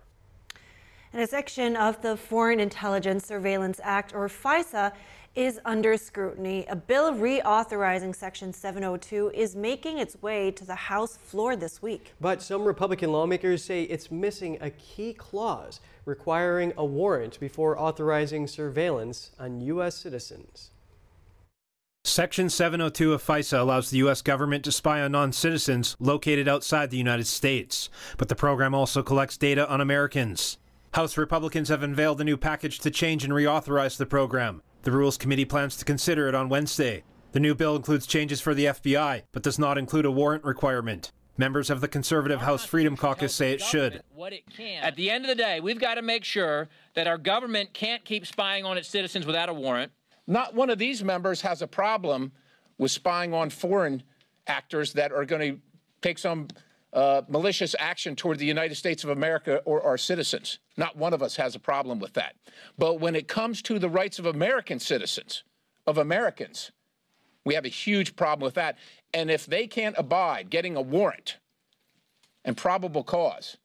[1.13, 4.93] And a section of the Foreign Intelligence Surveillance Act, or FISA,
[5.37, 6.65] is under scrutiny.
[6.69, 12.15] A bill reauthorizing Section 702 is making its way to the House floor this week.
[12.21, 18.47] But some Republican lawmakers say it's missing a key clause requiring a warrant before authorizing
[18.47, 19.95] surveillance on U.S.
[19.97, 20.71] citizens.
[22.05, 24.23] Section 702 of FISA allows the U.S.
[24.23, 29.03] government to spy on non citizens located outside the United States, but the program also
[29.03, 30.57] collects data on Americans.
[30.95, 34.63] House Republicans have unveiled a new package to change and reauthorize the program.
[34.87, 37.03] The Rules Committee plans to consider it on Wednesday.
[37.33, 41.11] The new bill includes changes for the FBI, but does not include a warrant requirement.
[41.37, 44.01] Members of the conservative House Freedom Caucus say it should.
[44.15, 44.85] What it can.
[44.85, 48.05] At the end of the day, we've got to make sure that our government can't
[48.05, 49.91] keep spying on its citizens without a warrant.
[50.29, 52.31] Not one of these members has a problem
[52.79, 54.05] with spying on foreign
[54.47, 55.61] actors that are going to
[56.01, 56.47] take some
[56.97, 60.61] uh, malicious action toward the United States of America or our citizens.
[60.79, 62.37] Not one of us has a problem with that.
[62.79, 65.45] But when it comes to the rights of American citizens,
[65.87, 66.73] of Americans,
[67.45, 68.79] we have a huge problem with that.
[69.13, 71.37] And if they can't abide getting a warrant
[72.47, 73.59] and probable cause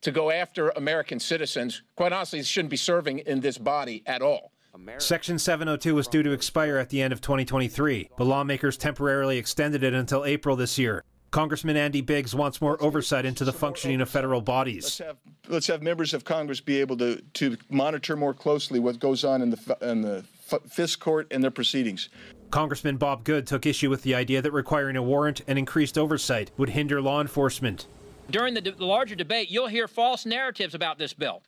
[0.00, 4.22] to go after American citizens, quite honestly, they shouldn't be serving in this body at
[4.22, 4.50] all.
[4.98, 9.84] Section 702 was due to expire at the end of 2023, but lawmakers temporarily extended
[9.84, 11.04] it until April this year.
[11.32, 14.84] Congressman Andy Biggs wants more oversight into the functioning of federal bodies.
[14.84, 15.16] Let's have,
[15.48, 19.40] let's have members of Congress be able to, to monitor more closely what goes on
[19.40, 22.10] in the, in the FISC court and their proceedings.
[22.50, 26.50] Congressman Bob Good took issue with the idea that requiring a warrant and increased oversight
[26.58, 27.86] would hinder law enforcement.
[28.30, 31.42] During the, the larger debate, you'll hear false narratives about this bill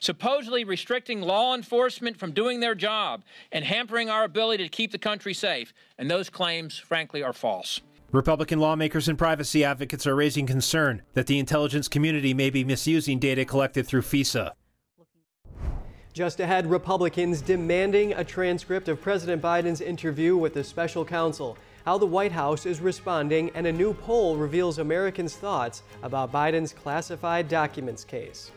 [0.00, 3.22] supposedly restricting law enforcement from doing their job
[3.52, 5.72] and hampering our ability to keep the country safe.
[5.96, 7.80] And those claims, frankly, are false.
[8.12, 13.20] Republican lawmakers and privacy advocates are raising concern that the intelligence community may be misusing
[13.20, 14.50] data collected through FISA.
[16.12, 21.98] Just ahead, Republicans demanding a transcript of President Biden's interview with the special counsel, how
[21.98, 27.48] the White House is responding, and a new poll reveals Americans' thoughts about Biden's classified
[27.48, 28.50] documents case.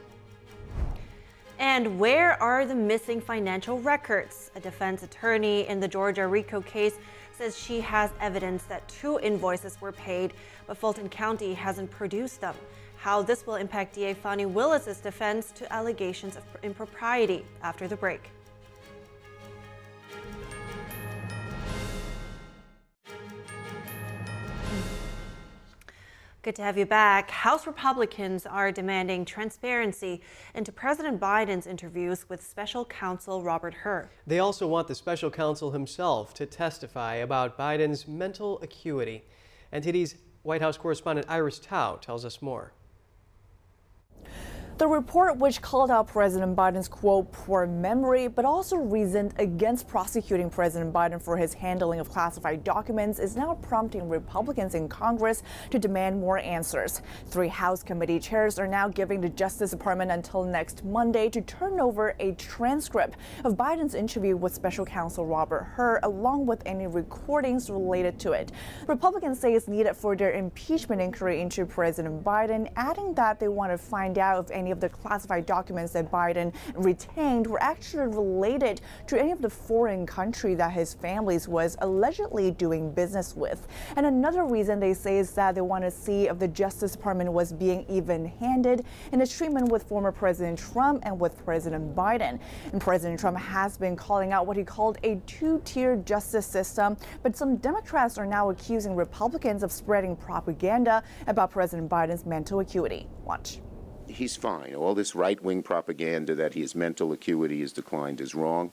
[1.60, 4.50] And where are the missing financial records?
[4.56, 6.98] A defense attorney in the Georgia RICO case
[7.36, 10.34] says she has evidence that two invoices were paid,
[10.68, 12.56] but Fulton County hasn't produced them.
[12.98, 18.30] How this will impact DA Fani Willis's defense to allegations of impropriety after the break.
[26.44, 27.32] Good to have you back.
[27.32, 30.20] House Republicans are demanding transparency
[30.54, 34.10] into President Biden's interviews with special counsel Robert Hur.
[34.28, 39.24] They also want the special counsel himself to testify about Biden's mental acuity.
[39.72, 42.74] And NTD's White House correspondent Iris Tao tells us more.
[44.84, 50.50] The report, which called out President Biden's quote, poor memory, but also reasoned against prosecuting
[50.50, 55.80] President Biden for his handling of classified documents, is now prompting Republicans in Congress to
[55.80, 57.02] demand more answers.
[57.28, 61.80] Three House committee chairs are now giving the Justice Department until next Monday to turn
[61.80, 67.70] over a transcript of Biden's interview with special counsel Robert Hur, along with any recordings
[67.70, 68.52] related to it.
[68.88, 73.72] Republicans say it's needed for their impeachment inquiry into President Biden, adding that they want
[73.72, 78.82] to find out if any of the classified documents that Biden retained were actually related
[79.08, 83.68] to any of the foreign country that his family was allegedly doing business with.
[83.96, 87.32] And another reason they say is that they want to see if the Justice Department
[87.32, 92.40] was being even handed in its treatment with former President Trump and with President Biden.
[92.72, 96.98] And President Trump has been calling out what he called a two tier justice system,
[97.22, 103.08] but some Democrats are now accusing Republicans of spreading propaganda about President Biden's mental acuity.
[103.24, 103.60] Watch
[104.14, 104.76] he's fine.
[104.76, 108.72] All this right wing propaganda that his mental acuity has declined is wrong.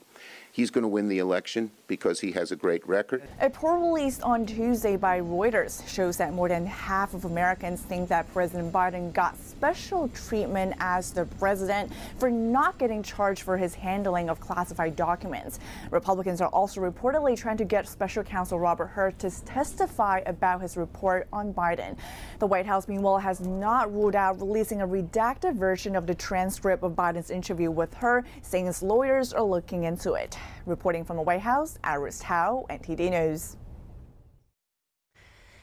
[0.52, 3.22] He's going to win the election because he has a great record.
[3.40, 8.08] A poll released on Tuesday by Reuters shows that more than half of Americans think
[8.08, 13.74] that President Biden got special treatment as the president for not getting charged for his
[13.74, 15.60] handling of classified documents.
[15.92, 20.76] Republicans are also reportedly trying to get special counsel Robert Hur to testify about his
[20.76, 21.96] report on Biden.
[22.40, 26.82] The White House, meanwhile, has not ruled out releasing a redacted version of the transcript
[26.82, 30.36] of Biden's interview with Hur, saying his lawyers are looking into it.
[30.66, 33.56] Reporting from the White House, Iris Tao, NTD News.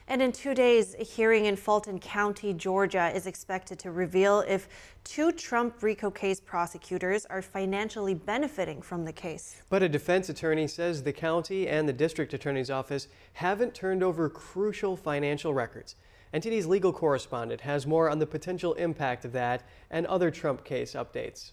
[0.10, 4.70] And in two days, a hearing in Fulton County, Georgia is expected to reveal if
[5.04, 9.62] two Trump RICO case prosecutors are financially benefiting from the case.
[9.70, 14.30] But a defense attorney says the county and the district attorney's office haven't turned over
[14.30, 15.96] crucial financial records.
[16.34, 20.94] NTD's legal correspondent has more on the potential impact of that and other Trump case
[20.94, 21.52] updates.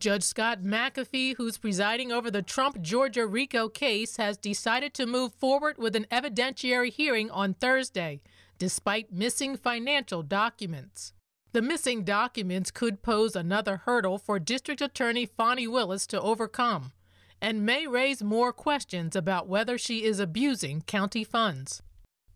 [0.00, 5.34] Judge Scott McAfee, who's presiding over the Trump Georgia RICO case, has decided to move
[5.34, 8.20] forward with an evidentiary hearing on Thursday,
[8.60, 11.14] despite missing financial documents.
[11.50, 16.92] The missing documents could pose another hurdle for District Attorney Fani Willis to overcome
[17.40, 21.82] and may raise more questions about whether she is abusing county funds.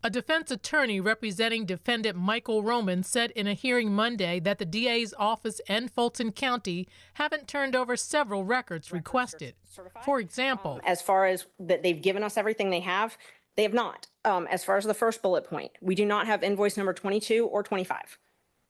[0.05, 5.13] A defense attorney representing defendant Michael Roman said in a hearing Monday that the DA's
[5.17, 9.55] office and Fulton County haven't turned over several records requested.
[10.03, 13.17] For example, um, as far as that they've given us everything they have,
[13.55, 14.07] they have not.
[14.25, 17.45] Um, as far as the first bullet point, we do not have invoice number 22
[17.45, 18.17] or 25.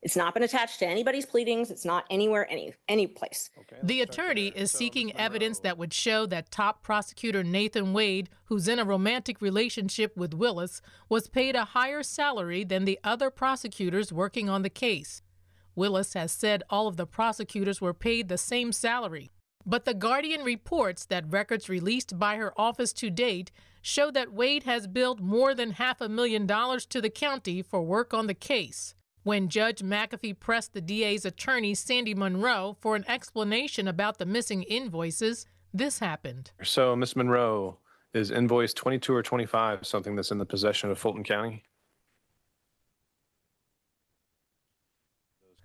[0.03, 1.71] It's not been attached to anybody's pleadings.
[1.71, 3.49] It's not anywhere, any any place.
[3.57, 8.67] Okay, the attorney is seeking evidence that would show that top prosecutor Nathan Wade, who's
[8.67, 14.11] in a romantic relationship with Willis, was paid a higher salary than the other prosecutors
[14.11, 15.21] working on the case.
[15.73, 19.31] Willis has said all of the prosecutors were paid the same salary.
[19.65, 24.63] But The Guardian reports that records released by her office to date show that Wade
[24.63, 28.33] has billed more than half a million dollars to the county for work on the
[28.33, 28.95] case.
[29.23, 34.63] When Judge McAfee pressed the DA's attorney, Sandy Monroe, for an explanation about the missing
[34.63, 36.51] invoices, this happened.
[36.61, 37.15] So, Ms.
[37.15, 37.79] Monroe,
[38.13, 41.63] is invoice 22 or 25 something that's in the possession of Fulton County?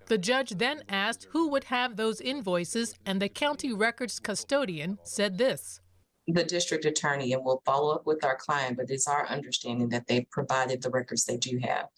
[0.06, 5.36] The judge then asked who would have those invoices, and the county records custodian said
[5.36, 5.80] this.
[6.28, 10.06] The district attorney, and we'll follow up with our client, but it's our understanding that
[10.06, 11.88] they provided the records they do have.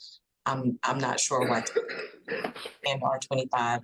[0.46, 1.70] I'm, I'm not sure what
[2.86, 3.80] and R25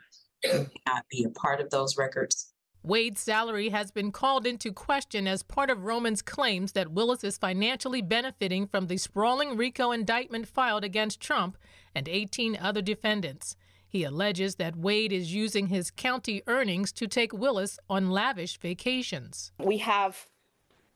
[0.86, 2.52] not be a part of those records.
[2.82, 7.36] Wade's salary has been called into question as part of Roman's claims that Willis is
[7.36, 11.58] financially benefiting from the sprawling RICO indictment filed against Trump
[11.96, 13.56] and 18 other defendants.
[13.88, 19.50] He alleges that Wade is using his county earnings to take Willis on lavish vacations.
[19.58, 20.26] We have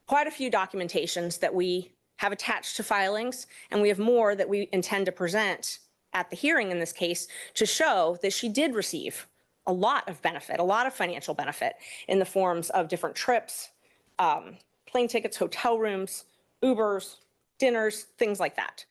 [0.07, 4.47] quite a few documentations that we have attached to filings, and we have more that
[4.47, 5.79] we intend to present
[6.13, 9.27] at the hearing in this case to show that she did receive
[9.67, 11.77] a lot of benefit, a lot of financial benefit
[12.09, 13.71] in the forms of different trips,
[14.19, 16.25] um, plane tickets, hotel rooms,
[16.63, 17.17] Ubers,
[17.59, 18.85] dinners, things like that.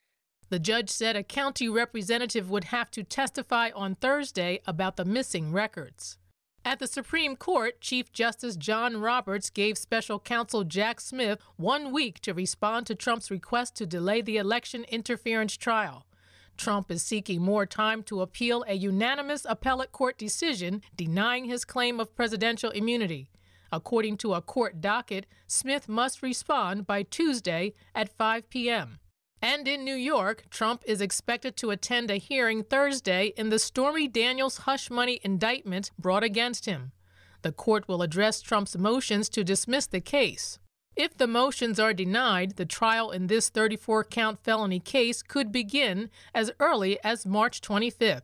[0.50, 5.52] The judge said a county representative would have to testify on Thursday about the missing
[5.52, 6.18] records.
[6.66, 12.20] At the Supreme Court, Chief Justice John Roberts gave special counsel Jack Smith one week
[12.22, 16.06] to respond to Trump's request to delay the election interference trial.
[16.58, 22.00] Trump is seeking more time to appeal a unanimous appellate court decision denying his claim
[22.00, 23.30] of presidential immunity.
[23.72, 29.00] According to a court docket, Smith must respond by Tuesday at 5 p.m.
[29.42, 34.08] And in New York, Trump is expected to attend a hearing Thursday in the Stormy
[34.08, 36.92] Daniels hush money indictment brought against him.
[37.42, 40.60] The court will address Trump's motions to dismiss the case.
[40.96, 46.10] If the motions are denied, the trial in this 34 count felony case could begin
[46.36, 48.24] as early as March 25th.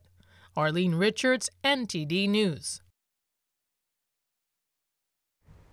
[0.58, 2.82] Arlene Richards, NTD News.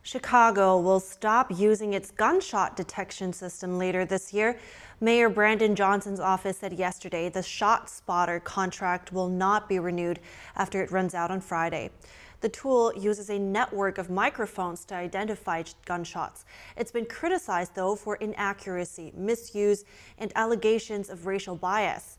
[0.05, 4.59] Chicago will stop using its gunshot detection system later this year.
[5.01, 10.19] Mayor Brandon Johnson's office said yesterday the ShotSpotter contract will not be renewed
[10.57, 11.91] after it runs out on Friday.
[12.41, 16.45] The tool uses a network of microphones to identify gunshots.
[16.77, 19.85] It's been criticized, though, for inaccuracy, misuse,
[20.19, 22.19] and allegations of racial bias.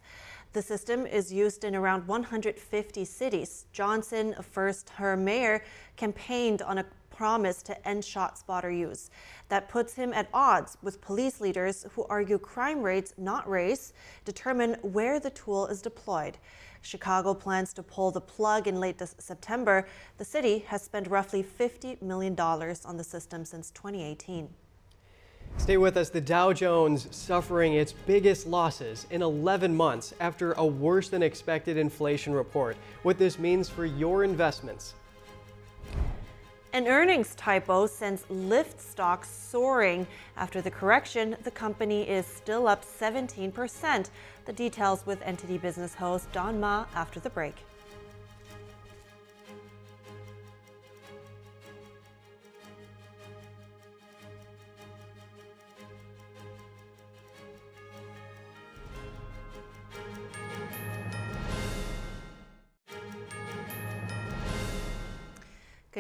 [0.54, 3.66] The system is used in around 150 cities.
[3.74, 5.64] Johnson, a first her mayor,
[5.98, 9.10] campaigned on a promise to end ShotSpotter use.
[9.50, 13.94] That puts him at odds with police leaders who argue crime rates, not race,
[14.26, 16.38] determine where the tool is deployed.
[16.82, 19.88] Chicago plans to pull the plug in late September.
[20.18, 24.50] The city has spent roughly $50 million on the system since 2018.
[25.58, 26.10] Stay with us.
[26.10, 31.78] The Dow Jones suffering its biggest losses in 11 months after a worse than expected
[31.78, 32.76] inflation report.
[33.04, 34.96] What this means for your investments.
[36.74, 40.08] An earnings typo sends Lyft stocks soaring.
[40.36, 44.10] After the correction, the company is still up 17%.
[44.46, 47.58] The details with NTD Business host Don Ma after the break.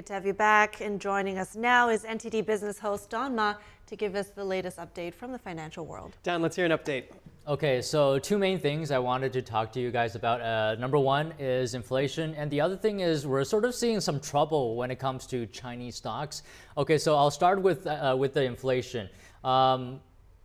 [0.03, 0.81] Good to have you back.
[0.81, 3.55] And joining us now is NTD Business host Don Ma
[3.87, 6.17] to give us the latest update from the financial world.
[6.23, 7.05] Don, let's hear an update.
[7.47, 10.41] Okay, so two main things I wanted to talk to you guys about.
[10.41, 14.19] Uh, number one is inflation, and the other thing is we're sort of seeing some
[14.19, 16.43] trouble when it comes to Chinese stocks.
[16.77, 19.07] Okay, so I'll start with uh, with the inflation.
[19.45, 20.01] Um,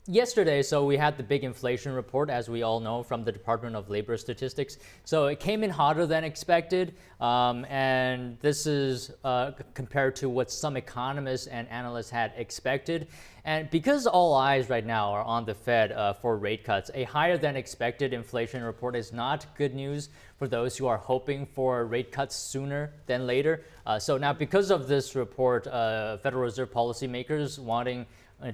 [0.09, 3.77] yesterday, so we had the big inflation report, as we all know, from the Department
[3.77, 4.79] of Labor Statistics.
[5.05, 10.51] So it came in hotter than expected, um, and this is uh, compared to what
[10.51, 13.09] some economists and analysts had expected.
[13.45, 17.05] And because all eyes right now are on the Fed uh, for rate cuts, a
[17.05, 21.85] higher than expected inflation report is not good news for those who are hoping for
[21.85, 23.65] rate cuts sooner than later.
[23.87, 28.07] Uh, so now, because of this report, uh, Federal Reserve policymakers wanting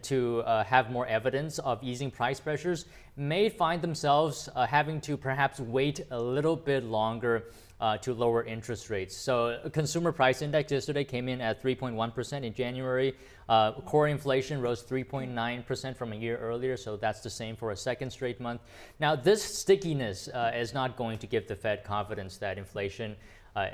[0.03, 5.17] to uh, have more evidence of easing price pressures may find themselves uh, having to
[5.17, 7.45] perhaps wait a little bit longer
[7.81, 9.15] uh, to lower interest rates.
[9.15, 13.15] So, consumer price index yesterday came in at 3.1% in January.
[13.49, 17.77] Uh, core inflation rose 3.9% from a year earlier, so that's the same for a
[17.77, 18.63] second straight month.
[19.01, 23.17] Now, this stickiness uh, is not going to give the Fed confidence that inflation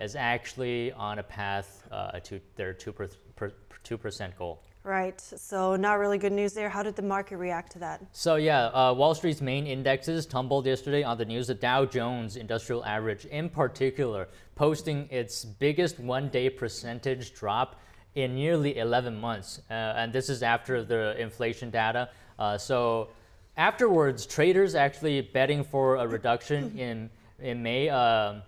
[0.00, 1.88] is actually on a path
[2.24, 3.10] to their 2%,
[3.84, 4.60] 2% goal.
[4.82, 5.20] Right.
[5.20, 6.70] So not really good news there.
[6.70, 8.00] How did the market react to that?
[8.12, 11.48] So yeah, uh, Wall Street's main indexes tumbled yesterday on the news.
[11.48, 17.78] The Dow Jones Industrial Average, in particular, posting its biggest one-day percentage drop
[18.14, 22.08] in nearly 11 months, uh, and this is after the inflation data.
[22.38, 23.08] Uh, so
[23.56, 27.88] afterwards, traders actually betting for a reduction in in May.
[27.88, 28.42] Um,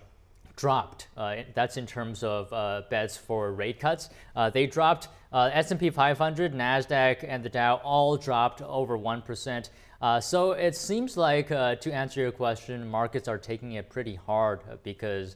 [0.63, 1.09] dropped.
[1.17, 4.11] Uh, that's in terms of uh, bets for rate cuts.
[4.37, 9.71] Uh, they dropped uh, S&P 500, Nasdaq, and the Dow all dropped over one percent.
[10.01, 14.15] Uh, so it seems like, uh, to answer your question, markets are taking it pretty
[14.15, 15.35] hard because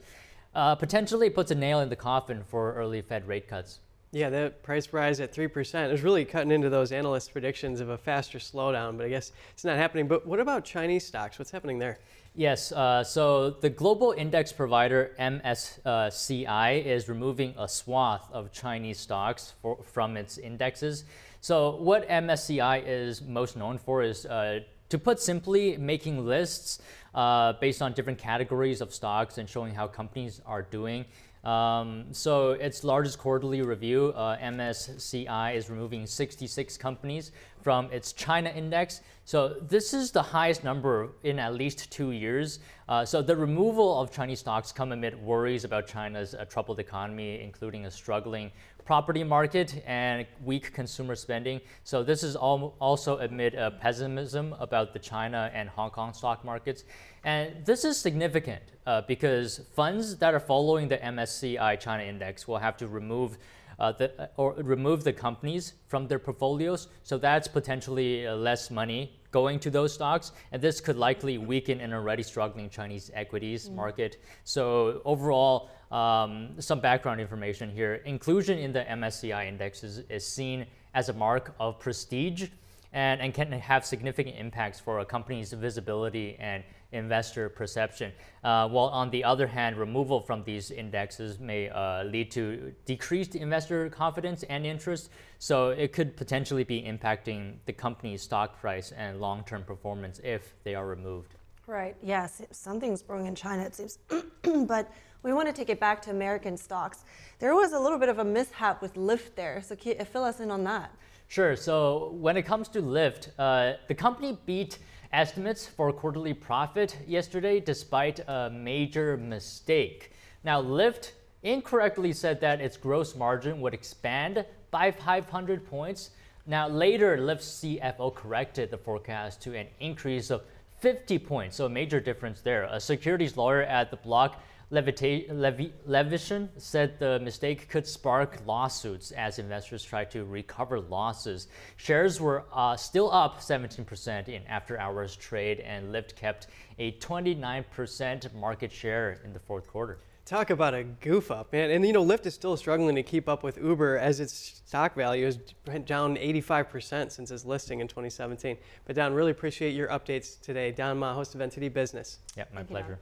[0.54, 3.80] potentially it puts a nail in the coffin for early Fed rate cuts.
[4.12, 7.98] Yeah, the price rise at 3% is really cutting into those analysts' predictions of a
[7.98, 10.06] faster slowdown, but I guess it's not happening.
[10.06, 11.38] But what about Chinese stocks?
[11.38, 11.98] What's happening there?
[12.38, 19.54] Yes, uh, so the global index provider MSCI is removing a swath of Chinese stocks
[19.62, 21.04] for, from its indexes.
[21.40, 24.60] So, what MSCI is most known for is, uh,
[24.90, 26.82] to put simply, making lists
[27.14, 31.06] uh, based on different categories of stocks and showing how companies are doing.
[31.46, 37.30] Um, so its largest quarterly review, uh, MSCI, is removing 66 companies
[37.66, 39.00] from its China index.
[39.24, 42.60] So this is the highest number in at least two years.
[42.88, 47.40] Uh, so the removal of Chinese stocks come amid worries about China's uh, troubled economy,
[47.42, 48.52] including a struggling
[48.84, 51.60] property market and weak consumer spending.
[51.82, 56.44] So this is all, also amid uh, pessimism about the China and Hong Kong stock
[56.44, 56.84] markets.
[57.24, 62.58] And this is significant uh, because funds that are following the MSCI China index will
[62.58, 63.38] have to remove
[63.78, 66.88] uh, the, uh, or remove the companies from their portfolios.
[67.02, 71.80] So that's potentially uh, less money going to those stocks, and this could likely weaken
[71.80, 73.74] an already struggling Chinese equities mm.
[73.74, 74.16] market.
[74.44, 80.66] So overall, um, some background information here: inclusion in the MSCI index is, is seen
[80.94, 82.48] as a mark of prestige
[82.92, 86.64] and, and can have significant impacts for a company's visibility and
[86.96, 88.12] investor perception.
[88.42, 93.34] Uh, while on the other hand, removal from these indexes may uh, lead to decreased
[93.36, 95.10] investor confidence and interest.
[95.38, 100.74] So it could potentially be impacting the company's stock price and long-term performance if they
[100.74, 101.34] are removed.
[101.66, 101.96] Right.
[102.02, 103.98] Yes, something's brewing in China, it seems.
[104.66, 104.90] but
[105.22, 107.04] we want to take it back to American stocks.
[107.40, 109.60] There was a little bit of a mishap with Lyft there.
[109.62, 110.94] So fill us in on that.
[111.28, 111.56] Sure.
[111.56, 114.78] So when it comes to Lyft, uh, the company beat
[115.16, 120.12] estimates for quarterly profit yesterday despite a major mistake.
[120.44, 121.12] Now, Lyft
[121.42, 126.10] incorrectly said that its gross margin would expand by 500 points.
[126.46, 130.42] Now, later, Lyft's CFO corrected the forecast to an increase of
[130.80, 132.64] 50 points, so a major difference there.
[132.64, 134.42] A securities lawyer at the block
[134.72, 141.46] Levita- Levi- Levision said the mistake could spark lawsuits as investors try to recover losses.
[141.76, 146.48] Shares were uh, still up 17% in after hours trade, and Lyft kept
[146.78, 149.98] a 29% market share in the fourth quarter.
[150.24, 151.70] Talk about a goof up, man.
[151.70, 154.96] And you know, Lyft is still struggling to keep up with Uber as its stock
[154.96, 155.36] value is
[155.84, 158.56] down 85% since its listing in 2017.
[158.84, 160.72] But Don, really appreciate your updates today.
[160.72, 162.18] Don Ma, host of NTD Business.
[162.36, 162.98] Yeah, my Thank pleasure.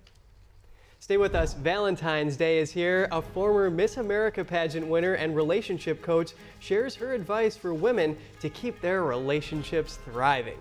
[1.05, 1.53] Stay with us.
[1.53, 3.09] Valentine's Day is here.
[3.13, 8.49] A former Miss America pageant winner and relationship coach shares her advice for women to
[8.49, 10.57] keep their relationships thriving.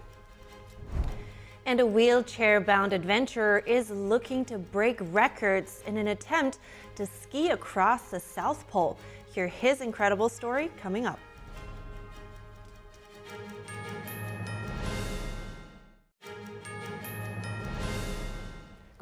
[1.65, 6.59] And a wheelchair bound adventurer is looking to break records in an attempt
[6.95, 8.97] to ski across the South Pole.
[9.31, 11.19] Hear his incredible story coming up.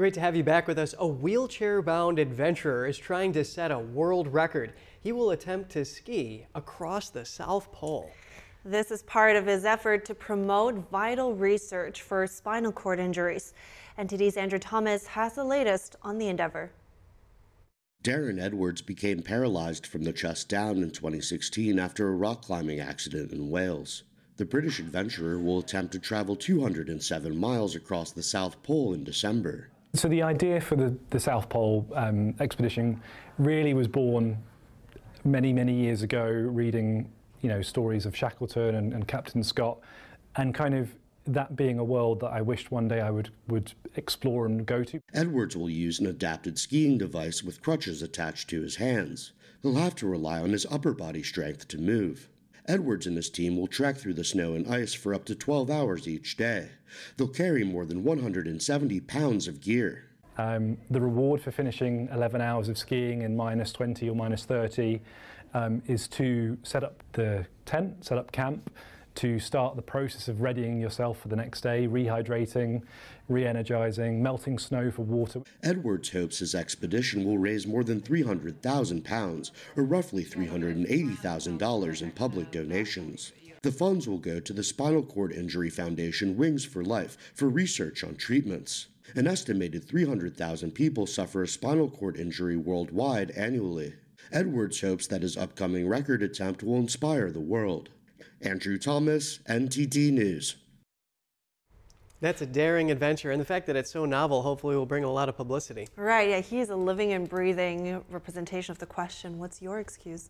[0.01, 0.95] Great to have you back with us.
[0.97, 4.73] A wheelchair bound adventurer is trying to set a world record.
[4.99, 8.09] He will attempt to ski across the South Pole.
[8.65, 13.53] This is part of his effort to promote vital research for spinal cord injuries.
[13.99, 16.71] NTD's Andrew Thomas has the latest on the endeavor.
[18.03, 23.31] Darren Edwards became paralyzed from the chest down in 2016 after a rock climbing accident
[23.31, 24.01] in Wales.
[24.37, 29.67] The British adventurer will attempt to travel 207 miles across the South Pole in December.
[29.93, 33.01] So the idea for the, the South Pole um, expedition
[33.37, 34.37] really was born
[35.23, 37.11] many, many years ago, reading
[37.41, 39.79] you know stories of Shackleton and, and Captain Scott,
[40.35, 40.93] and kind of
[41.27, 44.83] that being a world that I wished one day I would, would explore and go
[44.83, 44.99] to.
[45.13, 49.33] Edwards will use an adapted skiing device with crutches attached to his hands.
[49.61, 52.27] He'll have to rely on his upper body strength to move.
[52.71, 55.69] Edwards and his team will trek through the snow and ice for up to 12
[55.69, 56.69] hours each day.
[57.17, 60.05] They'll carry more than 170 pounds of gear.
[60.37, 65.01] Um, the reward for finishing 11 hours of skiing in minus 20 or minus 30
[65.53, 68.71] um, is to set up the tent, set up camp,
[69.15, 72.83] to start the process of readying yourself for the next day, rehydrating,
[73.27, 75.41] re energizing, melting snow for water.
[75.63, 83.31] Edwards hopes his expedition will raise more than £300,000, or roughly $380,000 in public donations.
[83.63, 88.03] The funds will go to the Spinal Cord Injury Foundation Wings for Life for research
[88.03, 88.87] on treatments.
[89.15, 93.93] An estimated 300,000 people suffer a spinal cord injury worldwide annually.
[94.31, 97.89] Edwards hopes that his upcoming record attempt will inspire the world.
[98.43, 100.55] Andrew Thomas, NTD News.
[102.21, 105.11] That's a daring adventure, and the fact that it's so novel hopefully will bring a
[105.11, 105.87] lot of publicity.
[105.95, 110.29] Right, yeah, he's a living and breathing representation of the question what's your excuse?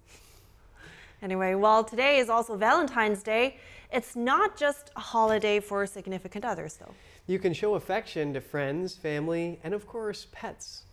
[1.21, 3.57] Anyway, while today is also Valentine's Day,
[3.91, 6.93] it's not just a holiday for significant others, though.
[7.27, 10.83] You can show affection to friends, family, and of course, pets.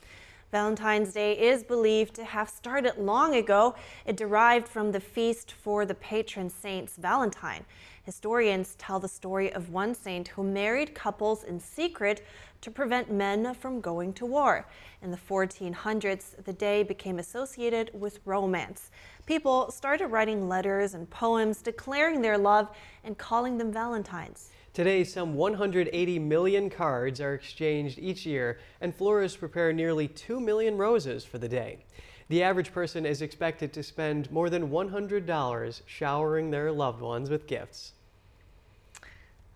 [0.51, 3.75] Valentine's Day is believed to have started long ago.
[4.07, 7.67] It derived from the feast for the patron saints Valentine.
[8.05, 12.25] Historians tell the story of one saint who married couples in secret
[12.63, 14.67] to prevent men from going to war.
[15.03, 18.91] In the 1400s, the day became associated with romance.
[19.27, 22.71] People started writing letters and poems declaring their love
[23.05, 24.49] and calling them Valentines.
[24.73, 30.77] Today, some 180 million cards are exchanged each year, and florists prepare nearly 2 million
[30.77, 31.85] roses for the day.
[32.29, 37.47] The average person is expected to spend more than $100 showering their loved ones with
[37.47, 37.93] gifts.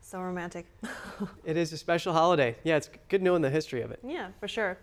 [0.00, 0.66] So romantic.
[1.44, 2.56] it is a special holiday.
[2.64, 4.00] Yeah, it's good knowing the history of it.
[4.02, 4.78] Yeah, for sure.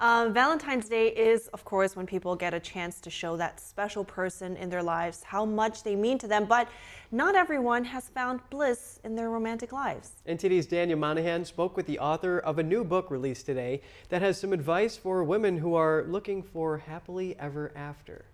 [0.00, 4.04] Um, Valentine's Day is, of course, when people get a chance to show that special
[4.04, 6.68] person in their lives how much they mean to them, but
[7.10, 10.12] not everyone has found bliss in their romantic lives.
[10.28, 14.38] NTD's Daniel Monahan spoke with the author of a new book released today that has
[14.38, 18.24] some advice for women who are looking for happily ever after.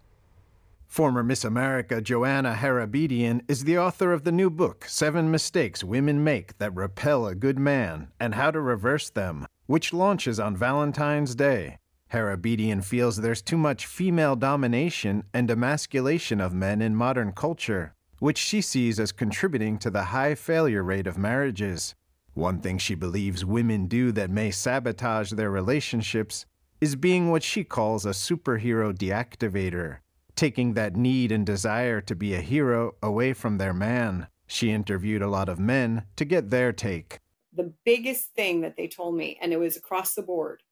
[0.86, 6.22] Former Miss America Joanna Harabedian is the author of the new book, Seven Mistakes Women
[6.22, 11.34] Make That Repel a Good Man and How to Reverse Them, which launches on Valentine's
[11.34, 11.78] Day.
[12.12, 18.38] Harabedian feels there's too much female domination and emasculation of men in modern culture, which
[18.38, 21.94] she sees as contributing to the high failure rate of marriages.
[22.34, 26.46] One thing she believes women do that may sabotage their relationships
[26.80, 29.98] is being what she calls a superhero deactivator,
[30.36, 34.26] taking that need and desire to be a hero away from their man.
[34.46, 37.20] She interviewed a lot of men to get their take.
[37.54, 40.62] The biggest thing that they told me, and it was across the board,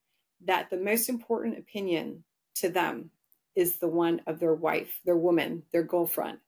[0.45, 2.25] that the most important opinion
[2.57, 3.11] to them
[3.55, 6.39] is the one of their wife, their woman, their girlfriend.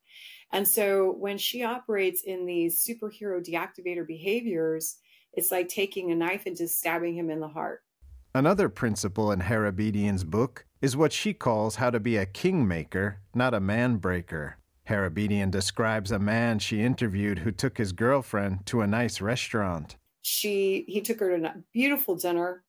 [0.52, 4.96] And so when she operates in these superhero deactivator behaviors,
[5.32, 7.82] it's like taking a knife and just stabbing him in the heart.
[8.34, 13.54] Another principle in Harabedian's book is what she calls how to be a kingmaker, not
[13.54, 14.58] a man breaker.
[14.88, 19.96] Harabedian describes a man she interviewed who took his girlfriend to a nice restaurant.
[20.26, 22.64] She he took her to a beautiful dinner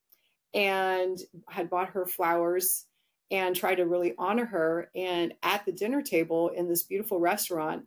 [0.53, 2.85] and had bought her flowers
[3.31, 7.85] and tried to really honor her and at the dinner table in this beautiful restaurant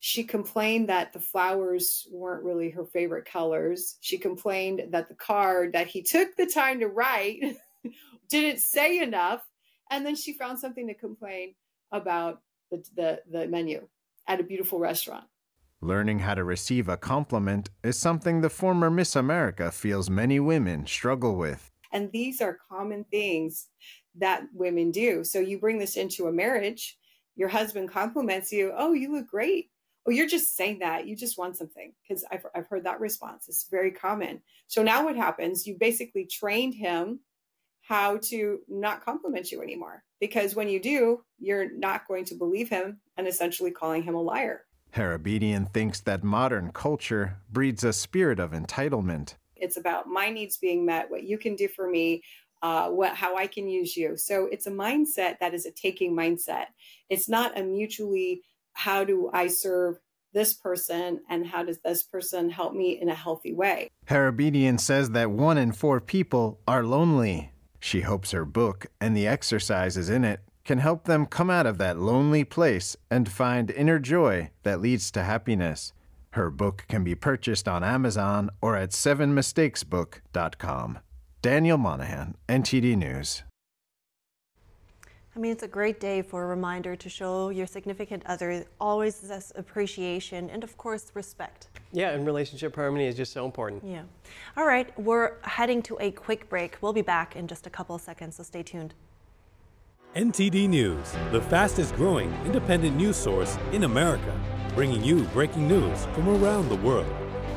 [0.00, 3.96] she complained that the flowers weren't really her favorite colors.
[4.00, 7.56] She complained that the card that he took the time to write
[8.30, 9.44] didn't say enough.
[9.90, 11.54] And then she found something to complain
[11.90, 13.88] about the, the, the menu
[14.28, 15.24] at a beautiful restaurant.
[15.80, 20.86] Learning how to receive a compliment is something the former Miss America feels many women
[20.86, 21.70] struggle with.
[21.92, 23.68] And these are common things
[24.16, 25.24] that women do.
[25.24, 26.98] So you bring this into a marriage,
[27.36, 29.70] your husband compliments you, oh, you look great
[30.08, 31.06] oh, you're just saying that.
[31.06, 31.92] You just want something.
[32.02, 33.46] Because I've, I've heard that response.
[33.48, 34.40] It's very common.
[34.66, 35.66] So now what happens?
[35.66, 37.20] You basically trained him
[37.82, 40.02] how to not compliment you anymore.
[40.18, 44.20] Because when you do, you're not going to believe him and essentially calling him a
[44.20, 44.62] liar.
[44.94, 49.34] Harabedian thinks that modern culture breeds a spirit of entitlement.
[49.56, 52.22] It's about my needs being met, what you can do for me,
[52.62, 54.16] uh, what how I can use you.
[54.16, 56.66] So it's a mindset that is a taking mindset.
[57.08, 59.98] It's not a mutually how do I serve
[60.32, 63.88] this person and how does this person help me in a healthy way?
[64.06, 67.52] Harabedian says that one in four people are lonely.
[67.80, 71.78] She hopes her book and the exercises in it can help them come out of
[71.78, 75.94] that lonely place and find inner joy that leads to happiness.
[76.32, 80.98] Her book can be purchased on Amazon or at sevenmistakesbook.com.
[81.40, 83.44] Daniel Monahan, NTD News.
[85.34, 89.20] I mean, it's a great day for a reminder to show your significant other always
[89.20, 91.68] this appreciation and, of course, respect.
[91.92, 93.82] Yeah, and relationship harmony is just so important.
[93.82, 94.02] Yeah.
[94.58, 96.76] All right, we're heading to a quick break.
[96.82, 98.92] We'll be back in just a couple of seconds, so stay tuned.
[100.16, 104.34] NTD News, the fastest growing independent news source in America,
[104.74, 107.14] bringing you breaking news from around the world.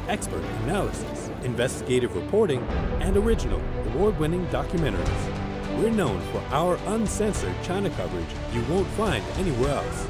[0.09, 2.61] Expert analysis, investigative reporting,
[2.99, 5.77] and original award winning documentaries.
[5.77, 10.07] We're known for our uncensored China coverage you won't find anywhere else.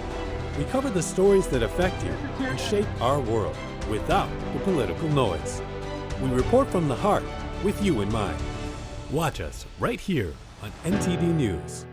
[0.57, 3.55] We cover the stories that affect you and shape our world
[3.87, 5.61] without the political noise.
[6.19, 7.23] We report from the heart
[7.63, 8.41] with you in mind.
[9.11, 10.33] Watch us right here
[10.63, 11.85] on NTD News.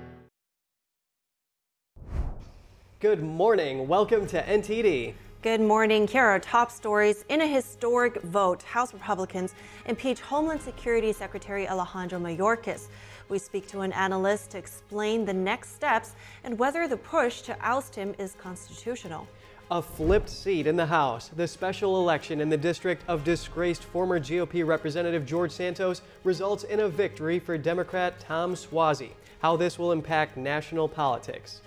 [3.01, 3.87] Good morning.
[3.87, 5.15] Welcome to NTD.
[5.43, 6.09] Good morning.
[6.09, 7.25] Here are top stories.
[7.29, 9.55] In a historic vote, House Republicans
[9.87, 12.89] impeach Homeland Security Secretary Alejandro Mayorkas.
[13.29, 17.57] We speak to an analyst to explain the next steps and whether the push to
[17.61, 19.29] oust him is constitutional.
[19.71, 21.29] A flipped seat in the House.
[21.29, 26.81] The special election in the district of disgraced former GOP Representative George Santos results in
[26.81, 29.11] a victory for Democrat Tom Suozzi.
[29.39, 31.61] How this will impact national politics.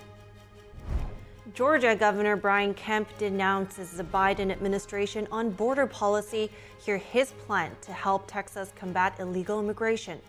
[1.53, 6.49] Georgia Governor Brian Kemp denounces the Biden administration on border policy.
[6.79, 10.21] Hear his plan to help Texas combat illegal immigration.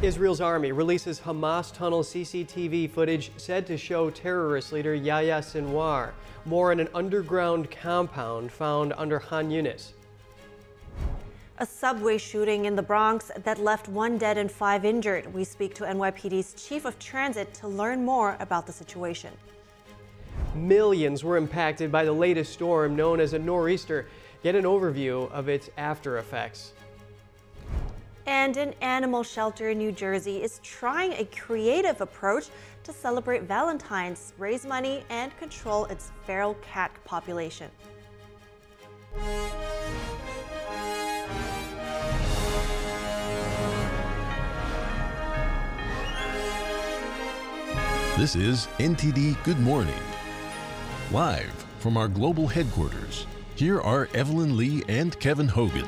[0.00, 6.10] Israel's army releases Hamas tunnel CCTV footage said to show terrorist leader Yahya Sinwar.
[6.44, 9.92] More in an underground compound found under Khan Yunis.
[11.58, 15.32] A subway shooting in the Bronx that left one dead and five injured.
[15.32, 19.30] We speak to NYPD's chief of transit to learn more about the situation.
[20.54, 24.06] Millions were impacted by the latest storm known as a nor'easter.
[24.42, 26.72] Get an overview of its after effects.
[28.26, 32.48] And an animal shelter in New Jersey is trying a creative approach
[32.84, 37.70] to celebrate Valentine's, raise money, and control its feral cat population.
[48.18, 50.11] This is NTD Good Morning.
[51.12, 55.84] Live from our global headquarters, here are Evelyn Lee and Kevin Hogan.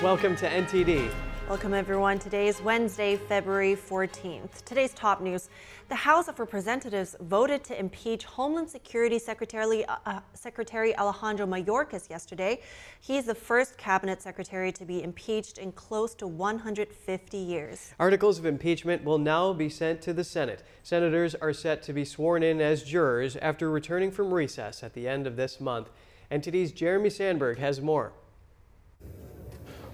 [0.00, 1.10] Welcome to NTD.
[1.48, 2.18] Welcome, everyone.
[2.18, 4.64] Today is Wednesday, February 14th.
[4.64, 5.48] Today's top news
[5.88, 12.60] the House of Representatives voted to impeach Homeland Security Secretary, uh, secretary Alejandro Mayorkas yesterday.
[13.00, 17.94] He is the first cabinet secretary to be impeached in close to 150 years.
[18.00, 20.64] Articles of impeachment will now be sent to the Senate.
[20.82, 25.06] Senators are set to be sworn in as jurors after returning from recess at the
[25.06, 25.90] end of this month.
[26.28, 28.14] NTD's Jeremy Sandberg has more.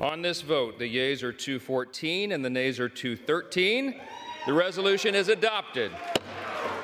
[0.03, 4.00] On this vote, the yeas are 214 and the nays are 213.
[4.46, 5.92] The resolution is adopted.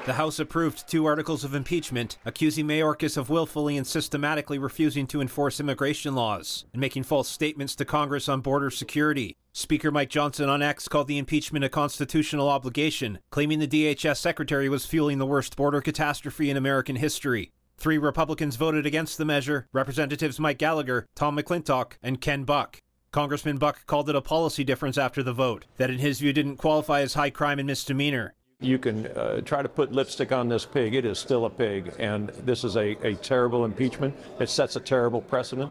[0.06, 5.20] The House approved two articles of impeachment accusing Mayorkas of willfully and systematically refusing to
[5.20, 9.36] enforce immigration laws and making false statements to Congress on border security.
[9.52, 14.68] Speaker Mike Johnson on X called the impeachment a constitutional obligation, claiming the DHS secretary
[14.68, 17.50] was fueling the worst border catastrophe in American history.
[17.78, 22.80] Three Republicans voted against the measure Representatives Mike Gallagher, Tom McClintock, and Ken Buck.
[23.10, 26.56] Congressman Buck called it a policy difference after the vote, that in his view didn't
[26.56, 28.34] qualify as high crime and misdemeanor.
[28.60, 30.94] You can uh, try to put lipstick on this pig.
[30.94, 34.14] It is still a pig, and this is a, a terrible impeachment.
[34.40, 35.70] It sets a terrible precedent.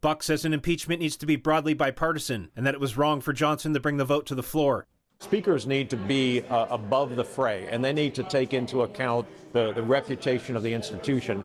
[0.00, 3.34] Buck says an impeachment needs to be broadly bipartisan and that it was wrong for
[3.34, 4.86] Johnson to bring the vote to the floor.
[5.18, 9.26] Speakers need to be uh, above the fray, and they need to take into account
[9.52, 11.44] the, the reputation of the institution.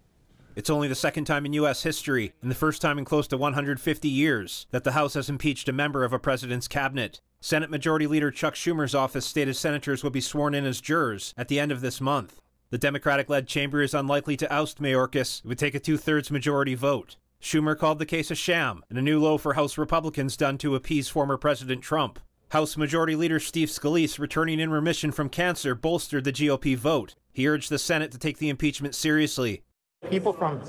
[0.55, 1.83] It's only the second time in U.S.
[1.83, 5.67] history, and the first time in close to 150 years, that the House has impeached
[5.67, 7.19] a member of a president's cabinet.
[7.41, 11.49] Senate Majority Leader Chuck Schumer's office stated senators will be sworn in as jurors at
[11.49, 12.39] the end of this month.
[12.69, 15.43] The Democratic led chamber is unlikely to oust Mayorkas.
[15.43, 17.17] It would take a two thirds majority vote.
[17.41, 20.75] Schumer called the case a sham and a new low for House Republicans done to
[20.75, 22.17] appease former President Trump.
[22.49, 27.15] House Majority Leader Steve Scalise, returning in remission from cancer, bolstered the GOP vote.
[27.33, 29.61] He urged the Senate to take the impeachment seriously
[30.09, 30.61] People from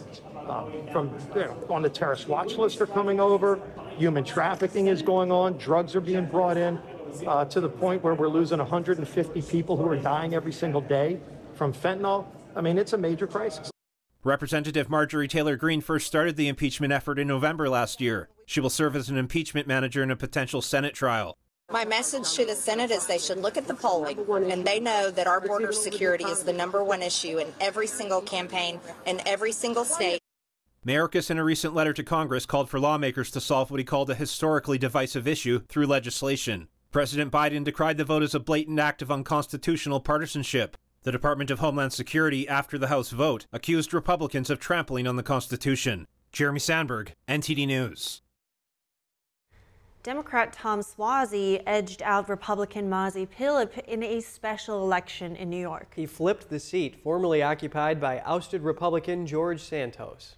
[0.49, 3.61] um, from you know, on the terrorist watch list are coming over.
[3.99, 5.57] Human trafficking is going on.
[5.59, 6.79] Drugs are being brought in
[7.27, 11.19] uh, to the point where we're losing 150 people who are dying every single day
[11.55, 12.27] from fentanyl.
[12.55, 13.71] I mean, it's a major crisis.
[14.23, 18.29] Representative Marjorie Taylor Greene first started the impeachment effort in November last year.
[18.45, 21.39] She will serve as an impeachment manager in a potential Senate trial.
[21.73, 24.21] My message to the Senate is they should look at the polling
[24.53, 28.21] and they know that our border security is the number one issue in every single
[28.21, 30.21] campaign in every single state.
[30.87, 34.09] Mayorkas, in a recent letter to Congress, called for lawmakers to solve what he called
[34.09, 36.69] a historically divisive issue through legislation.
[36.93, 40.77] President Biden decried the vote as a blatant act of unconstitutional partisanship.
[41.03, 45.25] The Department of Homeland Security, after the House vote, accused Republicans of trampling on the
[45.25, 46.07] Constitution.
[46.31, 48.23] Jeremy Sandberg, NTD News.
[50.07, 55.95] Democrat Tom Suozzi edged out Republican Mazi Pilip in a special election in New York.
[55.97, 60.37] He flipped the seat formerly occupied by ousted Republican George Santos.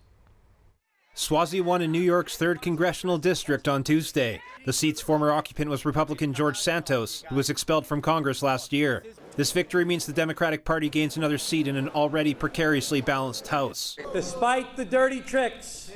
[1.14, 4.40] Suozzi won in New York's 3rd congressional district on Tuesday.
[4.64, 9.04] The seat's former occupant was Republican George Santos, who was expelled from Congress last year.
[9.36, 13.98] This victory means the Democratic Party gains another seat in an already precariously balanced House.
[14.14, 15.92] Despite the dirty tricks,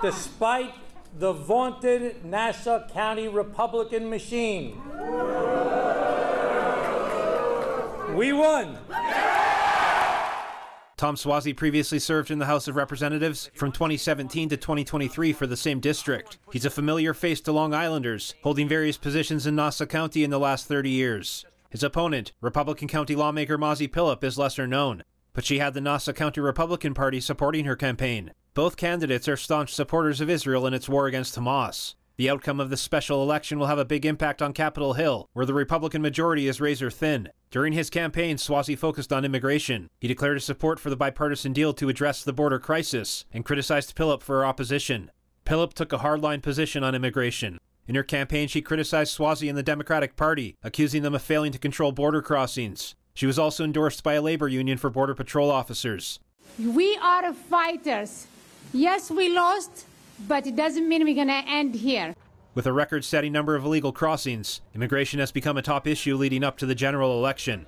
[0.00, 0.72] despite
[1.16, 4.80] the vaunted Nassau County Republican machine.
[8.14, 8.78] We won.
[10.96, 15.56] Tom Suozzi previously served in the House of Representatives from 2017 to 2023 for the
[15.56, 16.38] same district.
[16.52, 20.38] He's a familiar face to Long Islanders, holding various positions in Nassau County in the
[20.38, 21.44] last 30 years.
[21.68, 25.02] His opponent, Republican County lawmaker Mazi Pilip, is lesser known,
[25.32, 28.32] but she had the Nassau County Republican Party supporting her campaign.
[28.54, 31.96] Both candidates are staunch supporters of Israel in its war against Hamas.
[32.16, 35.44] The outcome of this special election will have a big impact on Capitol Hill, where
[35.44, 37.30] the Republican majority is razor thin.
[37.50, 39.90] During his campaign, Suozzi focused on immigration.
[40.00, 43.96] He declared his support for the bipartisan deal to address the border crisis and criticized
[43.96, 45.10] Pilip for her opposition.
[45.44, 47.58] Pilip took a hardline position on immigration.
[47.88, 51.58] In her campaign, she criticized Suozzi and the Democratic Party, accusing them of failing to
[51.58, 52.94] control border crossings.
[53.14, 56.20] She was also endorsed by a labor union for Border Patrol officers.
[56.56, 58.28] We are fighters.
[58.74, 59.86] Yes, we lost,
[60.26, 62.12] but it doesn't mean we're going to end here.
[62.56, 66.42] With a record setting number of illegal crossings, immigration has become a top issue leading
[66.42, 67.66] up to the general election.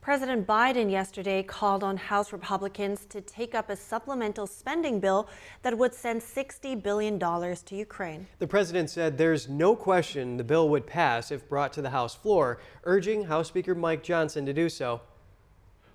[0.00, 5.28] President Biden yesterday called on House Republicans to take up a supplemental spending bill
[5.62, 8.26] that would send $60 billion to Ukraine.
[8.40, 12.16] The president said there's no question the bill would pass if brought to the House
[12.16, 15.00] floor, urging House Speaker Mike Johnson to do so.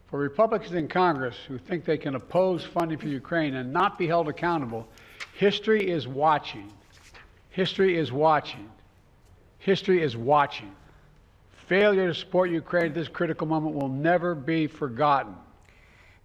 [0.08, 4.08] For Republicans in Congress who think they can oppose funding for Ukraine and not be
[4.08, 4.88] held accountable,
[5.34, 6.72] history is watching.
[7.50, 8.70] History is watching.
[9.60, 10.76] History is watching
[11.68, 15.36] failure to support Ukraine at this critical moment will never be forgotten.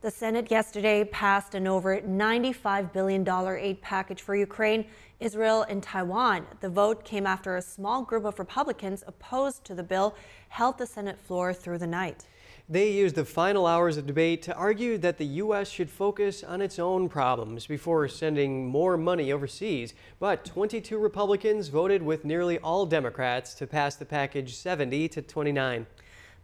[0.03, 3.29] The Senate yesterday passed an over $95 billion
[3.59, 4.87] aid package for Ukraine,
[5.19, 6.47] Israel, and Taiwan.
[6.61, 10.15] The vote came after a small group of Republicans opposed to the bill
[10.49, 12.25] held the Senate floor through the night.
[12.71, 15.69] They used the final hours of debate to argue that the U.S.
[15.69, 19.93] should focus on its own problems before sending more money overseas.
[20.21, 25.85] But 22 Republicans voted with nearly all Democrats to pass the package 70 to 29.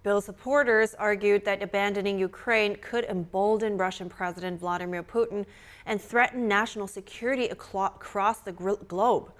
[0.02, 5.46] Bill supporters argued that abandoning Ukraine could embolden Russian President Vladimir Putin
[5.86, 8.50] and threaten national security across the
[8.88, 9.30] globe.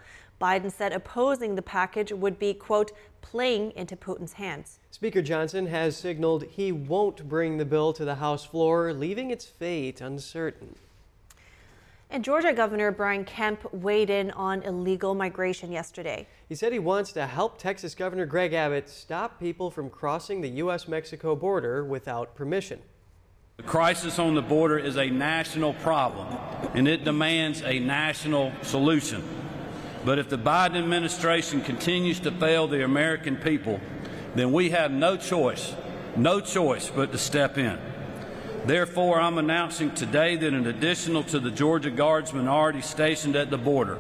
[0.41, 2.93] Biden said opposing the package would be, quote,
[3.31, 4.79] playing into Putin's hands.
[4.93, 9.45] Speaker Johnson has signaled he won't bring the bill to the House floor, leaving its
[9.45, 10.77] fate uncertain.
[12.09, 16.29] And Georgia Governor Brian Kemp weighed in on illegal migration yesterday.
[16.49, 20.51] He said he wants to help Texas Governor Greg Abbott stop people from crossing the
[20.63, 20.87] U.S.
[20.87, 22.81] Mexico border without permission.
[23.57, 26.29] The crisis on the border is a national problem,
[26.75, 29.25] and it demands a national solution.
[30.07, 33.81] But if the Biden administration continues to fail the American people,
[34.37, 35.75] then we have no choice,
[36.15, 37.77] no choice but to step in.
[38.67, 43.59] Therefore, I'm announcing today that in addition to the Georgia Guardsmen already stationed at the
[43.59, 43.99] border,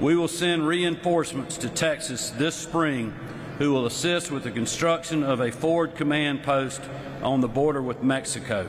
[0.00, 3.12] we will send reinforcements to Texas this spring
[3.58, 6.80] who will assist with the construction of a forward command post
[7.20, 8.68] on the border with Mexico.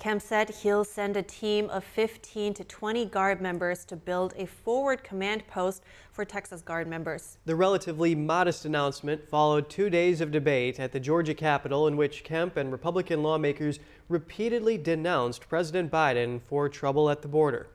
[0.00, 4.46] Kemp said he'll send a team of 15 to 20 Guard members to build a
[4.46, 7.36] forward command post for Texas Guard members.
[7.44, 12.24] The relatively modest announcement followed two days of debate at the Georgia Capitol in which
[12.24, 13.78] Kemp and Republican lawmakers
[14.08, 17.66] repeatedly denounced President Biden for trouble at the border.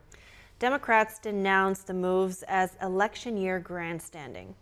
[0.58, 4.56] Democrats denounced the moves as election year grandstanding.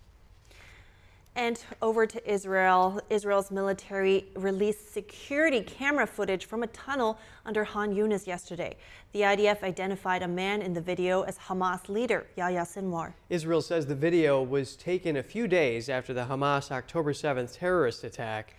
[1.37, 3.01] And over to Israel.
[3.11, 8.77] Israel's military released security camera footage from a tunnel under Khan Yunis yesterday.
[9.13, 13.15] The IDF identified a man in the video as Hamas leader Yahya Sinwar.
[13.31, 18.05] Israel says the video was taken a few days after the Hamas October 7th terrorist
[18.05, 18.55] attack.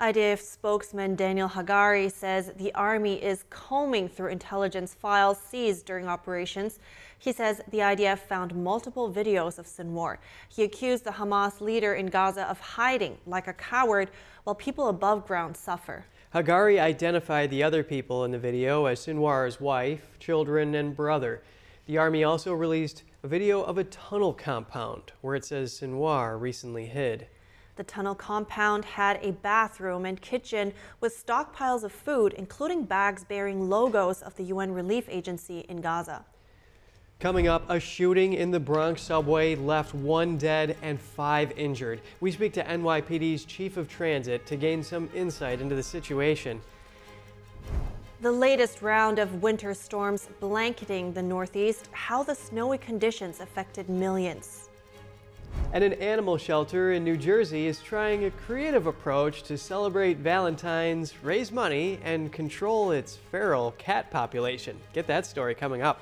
[0.00, 6.78] IDF spokesman Daniel Hagari says the army is combing through intelligence files seized during operations.
[7.22, 10.16] He says the IDF found multiple videos of Sinwar.
[10.48, 14.10] He accused the Hamas leader in Gaza of hiding like a coward
[14.42, 16.04] while people above ground suffer.
[16.34, 21.44] Hagari identified the other people in the video as Sinwar's wife, children, and brother.
[21.86, 26.86] The Army also released a video of a tunnel compound where it says Sinwar recently
[26.86, 27.28] hid.
[27.76, 33.68] The tunnel compound had a bathroom and kitchen with stockpiles of food, including bags bearing
[33.70, 36.24] logos of the UN Relief Agency in Gaza.
[37.22, 42.00] Coming up, a shooting in the Bronx subway left one dead and five injured.
[42.18, 46.60] We speak to NYPD's Chief of Transit to gain some insight into the situation.
[48.22, 54.68] The latest round of winter storms blanketing the Northeast, how the snowy conditions affected millions.
[55.72, 61.14] And an animal shelter in New Jersey is trying a creative approach to celebrate Valentine's,
[61.22, 64.76] raise money, and control its feral cat population.
[64.92, 66.00] Get that story coming up.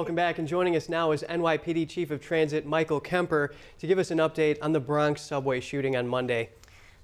[0.00, 3.98] Welcome back, and joining us now is NYPD Chief of Transit Michael Kemper to give
[3.98, 6.48] us an update on the Bronx subway shooting on Monday.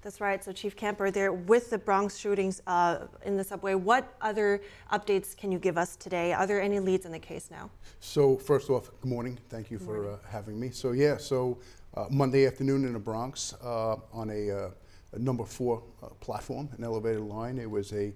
[0.01, 0.43] That's right.
[0.43, 4.63] So, Chief Kemper, there with the Bronx shootings uh, in the subway, what other
[4.95, 6.33] updates can you give us today?
[6.33, 7.69] Are there any leads in the case now?
[8.01, 9.39] So, first off, good morning.
[9.51, 10.71] Thank you for uh, having me.
[10.71, 11.59] So, yeah, so
[11.99, 14.71] uh, Monday afternoon in the Bronx uh, on a, uh,
[15.13, 18.15] a, number four uh, platform, an elevated line, it was a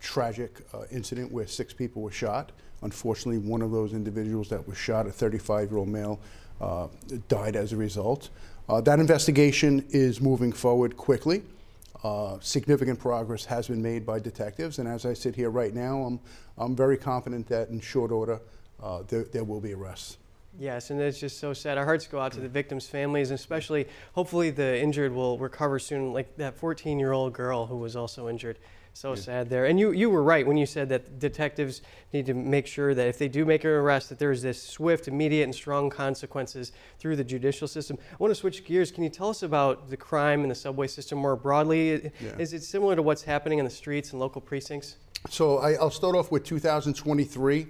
[0.00, 2.52] tragic incident where six people were shot.
[2.84, 6.20] Unfortunately, one of those individuals that was shot, a 35-year-old male,
[6.60, 6.86] uh,
[7.28, 8.28] died as a result.
[8.68, 11.42] Uh, that investigation is moving forward quickly.
[12.02, 16.02] Uh, significant progress has been made by detectives, and as I sit here right now,
[16.02, 16.20] I'm,
[16.58, 18.40] I'm very confident that in short order
[18.82, 20.18] uh, there, there will be arrests.
[20.58, 21.78] Yes, and it's just so sad.
[21.78, 26.12] Our hearts go out to the victims' families, especially, hopefully, the injured will recover soon,
[26.12, 28.58] like that 14 year old girl who was also injured.
[28.94, 29.14] So yeah.
[29.16, 29.66] sad there.
[29.66, 31.82] And you, you were right when you said that detectives
[32.12, 35.08] need to make sure that if they do make an arrest, that there's this swift,
[35.08, 36.70] immediate, and strong consequences
[37.00, 37.98] through the judicial system.
[38.12, 38.92] I want to switch gears.
[38.92, 42.12] Can you tell us about the crime in the subway system more broadly?
[42.20, 42.38] Yeah.
[42.38, 44.96] Is it similar to what's happening in the streets and local precincts?
[45.28, 47.66] So I, will start off with 2023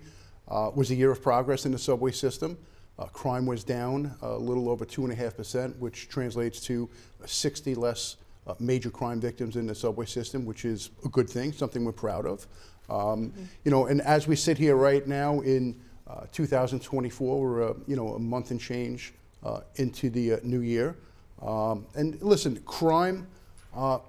[0.46, 2.58] uh, was a year of progress in the subway system.
[2.98, 6.88] Uh, crime was down a little over 2.5%, which translates to
[7.24, 8.16] 60 less
[8.46, 11.92] uh, major crime victims in the subway system, which is a good thing, something we're
[11.92, 12.46] proud of.
[12.88, 13.44] Um, mm-hmm.
[13.64, 17.96] You know, and as we sit here right now in uh, 2024, we're uh, you
[17.96, 20.96] know a month and change uh, into the uh, new year.
[21.40, 23.26] Um, and listen, crime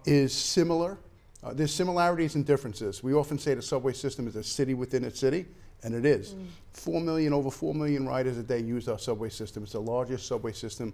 [0.05, 0.97] is similar.
[1.53, 3.03] there's similarities and differences.
[3.03, 5.45] We often say the subway system is a city within a city,
[5.83, 6.33] and it is.
[6.33, 6.47] Mm.
[6.73, 9.63] Four million, over four million riders a day use our subway system.
[9.63, 10.93] It's the largest subway system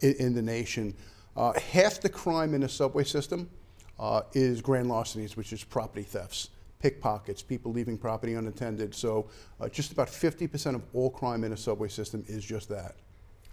[0.00, 0.94] in, in, the nation.
[1.38, 3.48] Half the crime in the subway system
[4.32, 8.94] is grand larcenies, which is property thefts pickpockets, people leaving property unattended.
[8.94, 9.28] So
[9.60, 12.96] uh, just about 50% of all crime in a subway system is just that.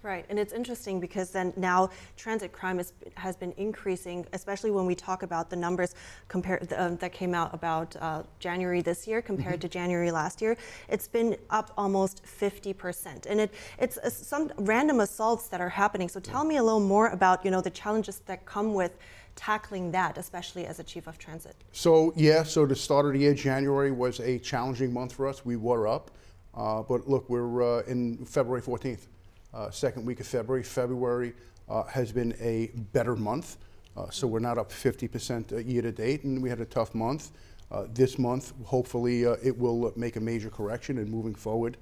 [0.06, 4.86] Right, and it's interesting because then now transit crime is, has been increasing, especially when
[4.86, 5.96] we talk about the numbers
[6.28, 9.62] compared um, that came out about uh, January this year compared mm-hmm.
[9.62, 10.58] to January last year.
[10.90, 16.08] It's been up almost 50%, and it it's uh, some random assaults that are happening.
[16.08, 18.96] So tell me a little more about you know the challenges that come with
[19.36, 21.56] tackling that, especially as a chief of transit?
[21.72, 25.44] So yeah, so the start of the year, January was a challenging month for us.
[25.44, 26.12] We were up,
[26.54, 29.15] uh, but look, we're uh, in February 14th, uh,
[29.56, 30.62] Uh, second week of February.
[30.64, 31.34] February
[31.70, 33.56] uh, has been a better month,
[33.96, 36.94] uh, so we're not up 50% uh, year to date, and we had a tough
[36.94, 37.32] month.
[37.72, 41.78] Uh, this month, hopefully, uh, it will make a major correction, and moving forward,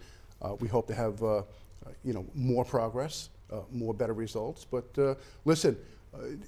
[0.59, 1.19] we hope to have
[2.03, 3.29] you know more progress,
[3.71, 4.65] more better results.
[4.69, 5.75] But listen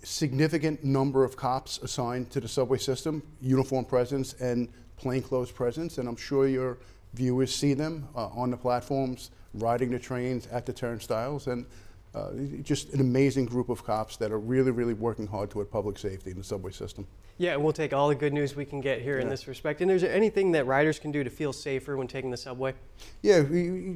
[0.03, 6.07] significant number of cops assigned to the subway system, uniform presence and plainclothes presence, and
[6.07, 6.77] I'm sure your
[7.15, 11.65] viewers see them uh, on the platforms, riding the trains at the turnstiles, and
[12.13, 15.97] uh, just an amazing group of cops that are really, really working hard toward public
[15.97, 17.05] safety in the subway system.
[17.37, 19.23] Yeah, and we'll take all the good news we can get here yeah.
[19.23, 19.81] in this respect.
[19.81, 22.73] And is there anything that riders can do to feel safer when taking the subway?
[23.21, 23.43] Yeah,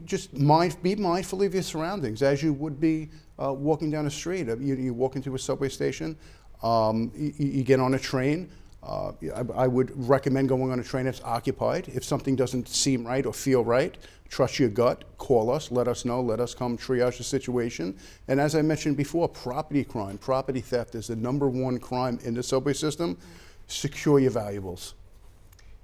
[0.04, 3.10] just mind, be mindful of your surroundings as you would be
[3.42, 4.50] uh, walking down a street.
[4.50, 6.18] Uh, you, you, walk into a subway station,
[6.62, 8.50] um, you, you, get on a train.
[8.82, 11.90] Uh, I, I, would recommend going on a train that's occupied.
[11.90, 13.98] If something doesn't seem right or feel right,
[14.30, 17.98] trust your gut, call us, let us know, let us come triage the situation.
[18.30, 22.34] And as I mentioned before, property crime, property theft is the number one crime in
[22.34, 23.18] the subway system.
[23.68, 24.94] Secure your valuables.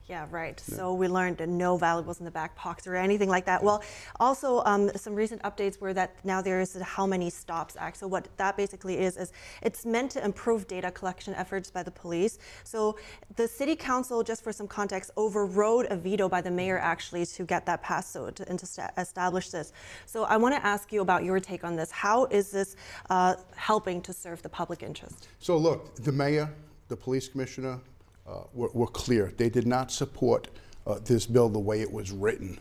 [0.07, 0.61] Yeah, right.
[0.67, 0.75] Yeah.
[0.75, 3.63] So we learned no valuables in the back pockets or anything like that.
[3.63, 3.83] Well,
[4.19, 7.97] also um, some recent updates were that now there is a How Many Stops Act.
[7.97, 9.33] So what that basically is is
[9.63, 12.37] it's meant to improve data collection efforts by the police.
[12.63, 12.97] So
[13.35, 17.43] the city council, just for some context, overrode a veto by the mayor actually to
[17.43, 19.73] get that passed so to, and to establish this.
[20.05, 21.89] So I want to ask you about your take on this.
[21.89, 22.75] How is this
[23.09, 25.29] uh, helping to serve the public interest?
[25.39, 26.53] So look, the mayor,
[26.89, 27.79] the police commissioner,
[28.27, 29.31] uh, were, were, clear.
[29.37, 30.47] They did not support
[30.87, 32.59] uh, this bill the way it was written.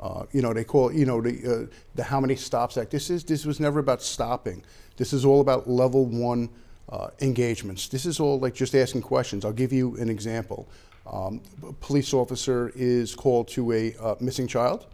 [0.00, 2.90] Uh, you know, they call you know the uh, the How Many Stops Act.
[2.90, 4.62] This is this was never about stopping.
[4.96, 6.50] This is all about level one
[6.90, 7.88] uh, engagements.
[7.88, 9.44] This is all like just asking questions.
[9.44, 10.68] I'll give you an example.
[11.10, 14.86] Um, a police officer is called to a uh, missing child.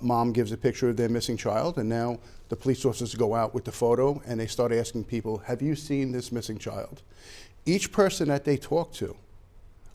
[0.00, 2.18] mom gives a picture of their missing child, and now
[2.48, 5.76] the police officers go out with the photo and they start asking people, "Have you
[5.76, 7.02] seen this missing child?"
[7.66, 9.16] Each person that they talk to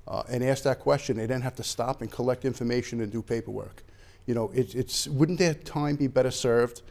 [0.09, 3.21] uh, and ask that question, they then have to stop and collect information and do
[3.21, 3.83] paperwork.
[4.25, 6.81] You know, it, it's wouldn't their time be better served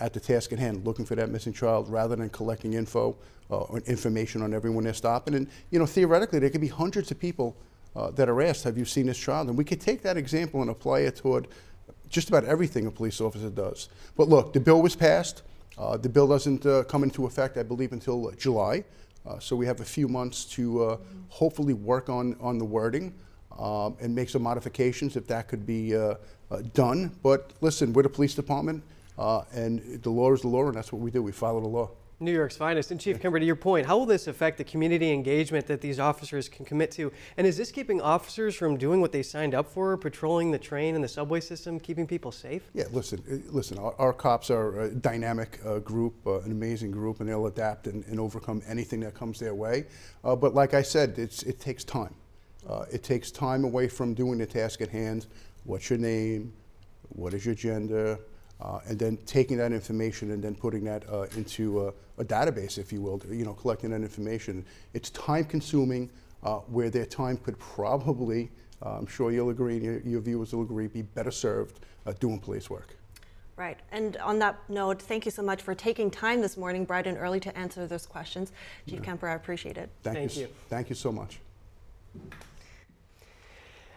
[0.00, 3.16] at the task at hand, looking for that missing child, rather than collecting info
[3.50, 5.34] uh, or information on everyone they're stopping?
[5.34, 7.56] And you know, theoretically, there could be hundreds of people
[7.94, 10.62] uh, that are asked, "Have you seen this child?" And we could take that example
[10.62, 11.48] and apply it toward
[12.08, 13.88] just about everything a police officer does.
[14.16, 15.42] But look, the bill was passed.
[15.78, 18.84] Uh, the bill doesn't uh, come into effect, I believe, until July.
[19.26, 20.96] Uh, so we have a few months to uh,
[21.28, 23.14] hopefully work on, on the wording
[23.58, 26.14] um, and make some modifications if that could be uh,
[26.50, 27.12] uh done.
[27.22, 28.82] But listen, we're the police department,
[29.18, 31.22] uh, and the law is the law, and that's what we do.
[31.22, 31.90] We follow the law.
[32.22, 32.90] New York's finest.
[32.90, 35.98] And Chief Kemper, to your point, how will this affect the community engagement that these
[35.98, 37.12] officers can commit to?
[37.36, 40.94] And is this keeping officers from doing what they signed up for, patrolling the train
[40.94, 42.70] and the subway system, keeping people safe?
[42.74, 43.78] Yeah, listen, uh, listen.
[43.78, 47.86] Our, our cops are a dynamic uh, group, uh, an amazing group, and they'll adapt
[47.86, 49.86] and, and overcome anything that comes their way.
[50.24, 52.14] Uh, but like I said, it takes time.
[52.68, 55.26] Uh, it takes time away from doing the task at hand.
[55.64, 56.52] What's your name?
[57.08, 58.18] What is your gender?
[58.62, 61.88] Uh, and then taking that information and then putting that uh, into a,
[62.18, 64.64] a, database, if you will, to, you know, collecting that information.
[64.94, 66.08] It's time consuming
[66.44, 70.54] uh, where their time could probably, uh, I'm sure you'll agree and your, your, viewers
[70.54, 72.96] will agree, be better served uh, doing police work.
[73.56, 73.80] Right.
[73.90, 77.18] And on that note, thank you so much for taking time this morning, bright and
[77.18, 78.52] early, to answer those questions.
[78.88, 79.04] Chief yeah.
[79.04, 79.90] Kemper, I appreciate it.
[80.04, 80.42] Thank, thank you.
[80.42, 80.48] you.
[80.68, 81.40] Thank you so much.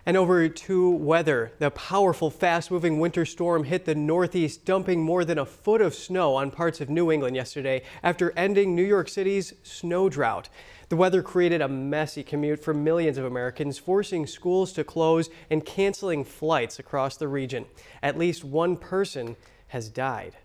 [0.07, 1.51] And over to weather.
[1.57, 5.95] The powerful, fast moving winter storm hit the Northeast, dumping more than a foot of
[5.95, 10.47] snow on parts of New England yesterday after ending New York City's snow drought.
[10.89, 15.65] The weather created a messy commute for millions of Americans, forcing schools to close and
[15.65, 17.65] canceling flights across the region.
[18.03, 19.35] At least one person
[19.69, 20.35] has died.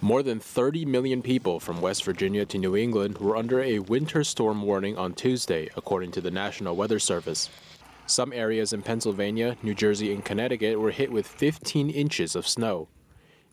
[0.00, 4.24] More than 30 million people from West Virginia to New England were under a winter
[4.24, 7.50] storm warning on Tuesday, according to the National Weather Service.
[8.08, 12.88] Some areas in Pennsylvania, New Jersey, and Connecticut were hit with 15 inches of snow.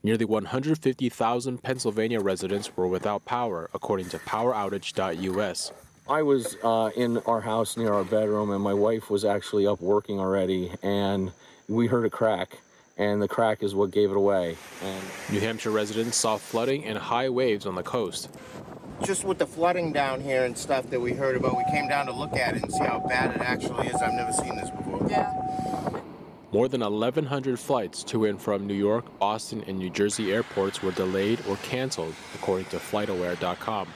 [0.02, 5.72] Nearly 150,000 Pennsylvania residents were without power, according to PowerOutage.us.
[6.08, 9.82] I was uh, in our house near our bedroom, and my wife was actually up
[9.82, 11.34] working already, and
[11.68, 12.60] we heard a crack,
[12.98, 14.56] and the crack is what gave it away.
[14.82, 18.30] And New Hampshire residents saw flooding and high waves on the coast.
[19.04, 22.06] Just with the flooding down here and stuff that we heard about, we came down
[22.06, 23.96] to look at it and see how bad it actually is.
[23.96, 25.06] I've never seen this before.
[25.10, 25.32] Yeah.
[26.52, 30.92] More than 1,100 flights to and from New York, Boston, and New Jersey airports were
[30.92, 33.88] delayed or canceled, according to FlightAware.com.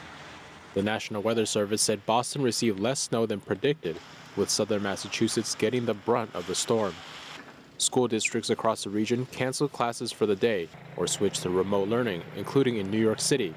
[0.74, 3.98] The National Weather Service said Boston received less snow than predicted,
[4.36, 6.94] with southern Massachusetts getting the brunt of the storm.
[7.78, 12.22] School districts across the region canceled classes for the day or switched to remote learning,
[12.36, 13.54] including in New York City.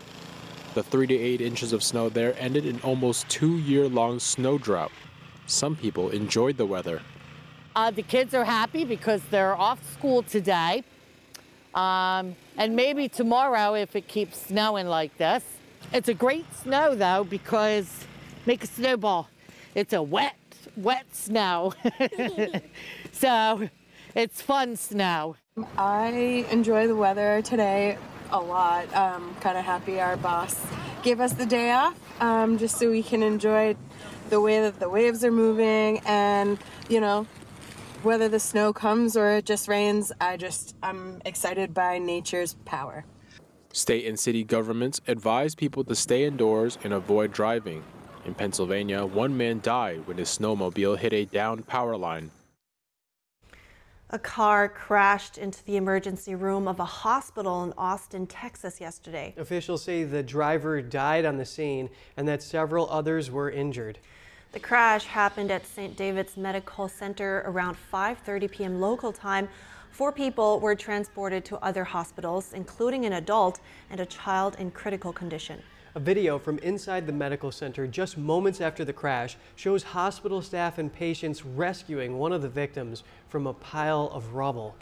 [0.74, 4.56] The 3 to 8 inches of snow there ended an almost two year long snow
[4.56, 4.90] drought.
[5.44, 7.02] Some people enjoyed the weather.
[7.76, 10.82] Uh, the kids are happy because they're off school today.
[11.74, 15.44] Um, and maybe tomorrow if it keeps snowing like this.
[15.92, 18.06] It's a great snow though because
[18.46, 19.28] make a snowball.
[19.74, 20.36] It's a wet,
[20.74, 21.74] wet snow.
[23.12, 23.68] so
[24.14, 25.36] it's fun snow.
[25.76, 27.98] I enjoy the weather today
[28.32, 28.92] a lot.
[28.94, 30.56] Um, kind of happy our boss
[31.02, 33.76] gave us the day off um, just so we can enjoy
[34.30, 36.58] the way that the waves are moving and,
[36.88, 37.26] you know,
[38.02, 43.04] whether the snow comes or it just rains, I just, I'm excited by nature's power.
[43.72, 47.82] State and city governments advise people to stay indoors and avoid driving.
[48.24, 52.30] In Pennsylvania, one man died when his snowmobile hit a downed power line.
[54.14, 59.32] A car crashed into the emergency room of a hospital in Austin, Texas yesterday.
[59.38, 61.88] Officials say the driver died on the scene
[62.18, 63.98] and that several others were injured.
[64.52, 65.96] The crash happened at St.
[65.96, 68.80] David's Medical Center around 5:30 p.m.
[68.82, 69.48] local time.
[69.90, 75.14] Four people were transported to other hospitals, including an adult and a child in critical
[75.14, 75.62] condition.
[75.94, 80.78] A video from inside the medical center just moments after the crash shows hospital staff
[80.78, 84.74] and patients rescuing one of the victims from a pile of rubble.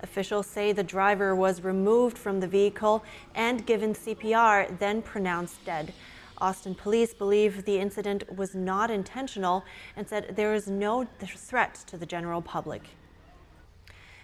[0.00, 3.02] Officials say the driver was removed from the vehicle
[3.34, 5.94] and given CPR, then pronounced dead.
[6.36, 9.64] Austin police believe the incident was not intentional
[9.96, 12.82] and said there is no threat to the general public.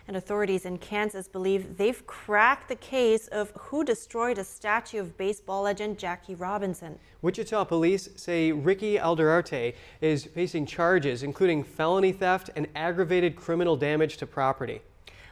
[0.08, 5.16] And authorities in Kansas believe they've cracked the case of who destroyed a statue of
[5.16, 6.96] baseball legend Jackie Robinson.
[7.22, 14.16] Wichita police say Ricky Alderete is facing charges including felony theft and aggravated criminal damage
[14.18, 14.80] to property.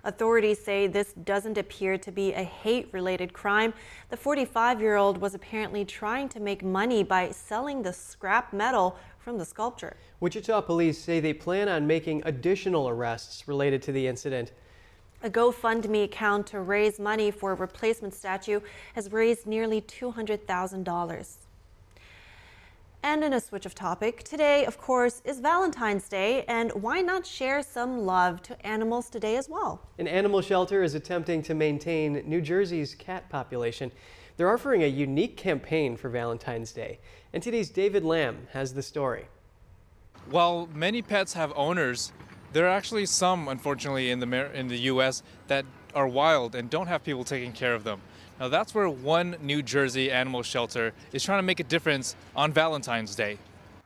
[0.03, 3.73] Authorities say this doesn't appear to be a hate related crime.
[4.11, 8.99] The 45 year old was apparently trying to make money by selling the scrap metal
[9.19, 9.97] from the sculpture.
[10.21, 14.53] Wichita police say they plan on making additional arrests related to the incident.
[15.25, 18.61] A GoFundMe account to raise money for a replacement statue
[18.95, 21.37] has raised nearly $200,000.
[23.03, 27.25] And in a switch of topic, today, of course, is Valentine's Day, and why not
[27.25, 29.81] share some love to animals today as well?
[29.99, 33.91] An animal shelter is attempting to maintain New Jersey's cat population.
[34.37, 36.99] They're offering a unique campaign for Valentine's Day.
[37.33, 39.25] And today's David Lam has the story.
[40.29, 42.13] While many pets have owners,
[42.55, 45.23] there are actually some, unfortunately, in the, in the U.S.
[45.49, 48.01] that are wild and don't have people taking care of them.
[48.39, 52.53] Now that's where one New Jersey animal shelter is trying to make a difference on
[52.53, 53.39] Valentine's Day.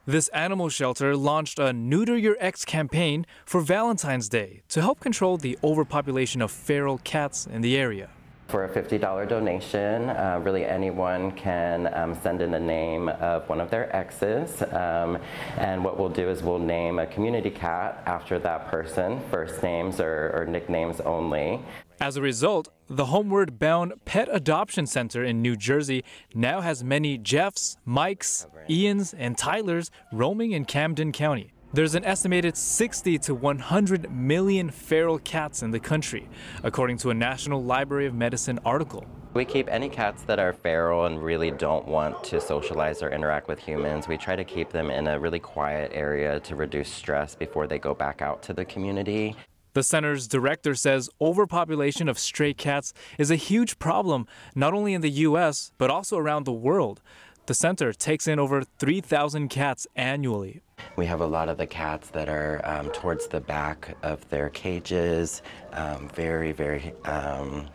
[0.06, 5.38] This animal shelter launched a Neuter Your Ex campaign for Valentine's Day to help control
[5.38, 8.10] the overpopulation of feral cats in the area.
[8.48, 13.60] For a $50 donation, uh, really anyone can um, send in the name of one
[13.60, 14.62] of their exes.
[14.72, 15.18] Um,
[15.58, 20.00] and what we'll do is we'll name a community cat after that person, first names
[20.00, 21.60] or, or nicknames only.
[22.00, 26.02] As a result, the Homeward Bound Pet Adoption Center in New Jersey
[26.34, 31.52] now has many Jeffs, Mikes, Ians, and Tylers roaming in Camden County.
[31.70, 36.26] There's an estimated 60 to 100 million feral cats in the country,
[36.62, 39.04] according to a National Library of Medicine article.
[39.34, 43.48] We keep any cats that are feral and really don't want to socialize or interact
[43.48, 44.08] with humans.
[44.08, 47.78] We try to keep them in a really quiet area to reduce stress before they
[47.78, 49.36] go back out to the community.
[49.74, 55.02] The center's director says overpopulation of stray cats is a huge problem, not only in
[55.02, 57.02] the U.S., but also around the world.
[57.44, 60.62] The center takes in over 3,000 cats annually.
[60.96, 64.48] We have a lot of the cats that are um, towards the back of their
[64.50, 65.42] cages,
[65.72, 67.68] um, very, very, um,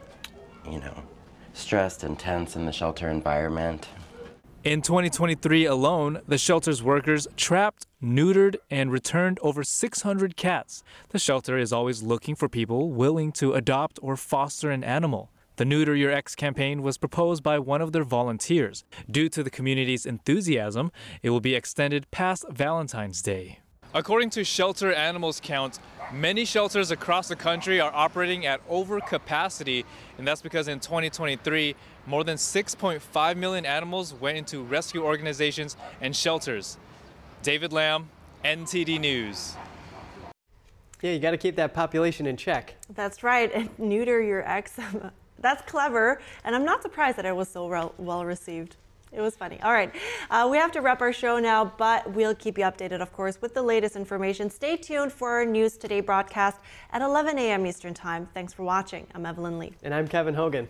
[0.70, 1.04] you know,
[1.54, 3.88] stressed and tense in the shelter environment.
[4.64, 10.86] In 2023 alone, the shelter's workers trapped, neutered, and returned over 600 cats.
[11.10, 15.33] The shelter is always looking for people willing to adopt or foster an animal.
[15.56, 18.84] The Neuter Your Ex campaign was proposed by one of their volunteers.
[19.10, 23.60] Due to the community's enthusiasm, it will be extended past Valentine's Day.
[23.94, 25.78] According to Shelter Animals Count,
[26.12, 29.86] many shelters across the country are operating at overcapacity,
[30.18, 31.76] and that's because in 2023,
[32.08, 36.80] more than 6.5 million animals went into rescue organizations and shelters.
[37.44, 38.10] David Lam,
[38.44, 39.56] NTD News.
[41.04, 42.74] Yeah, you got to keep that population in check.
[42.90, 43.52] That's right.
[43.54, 44.80] And neuter your ex.
[45.44, 46.20] That's clever.
[46.44, 48.78] And I'm not surprised that it was so well received.
[49.12, 49.60] It was funny.
[49.62, 49.94] All right.
[50.32, 53.40] Uh, we have to wrap our show now, but we'll keep you updated, of course,
[53.40, 54.50] with the latest information.
[54.50, 56.58] Stay tuned for our News Today broadcast
[56.92, 57.68] at 11 a.m.
[57.68, 58.28] Eastern Time.
[58.34, 59.06] Thanks for watching.
[59.14, 59.74] I'm Evelyn Lee.
[59.84, 60.68] And I'm Kevin Hogan.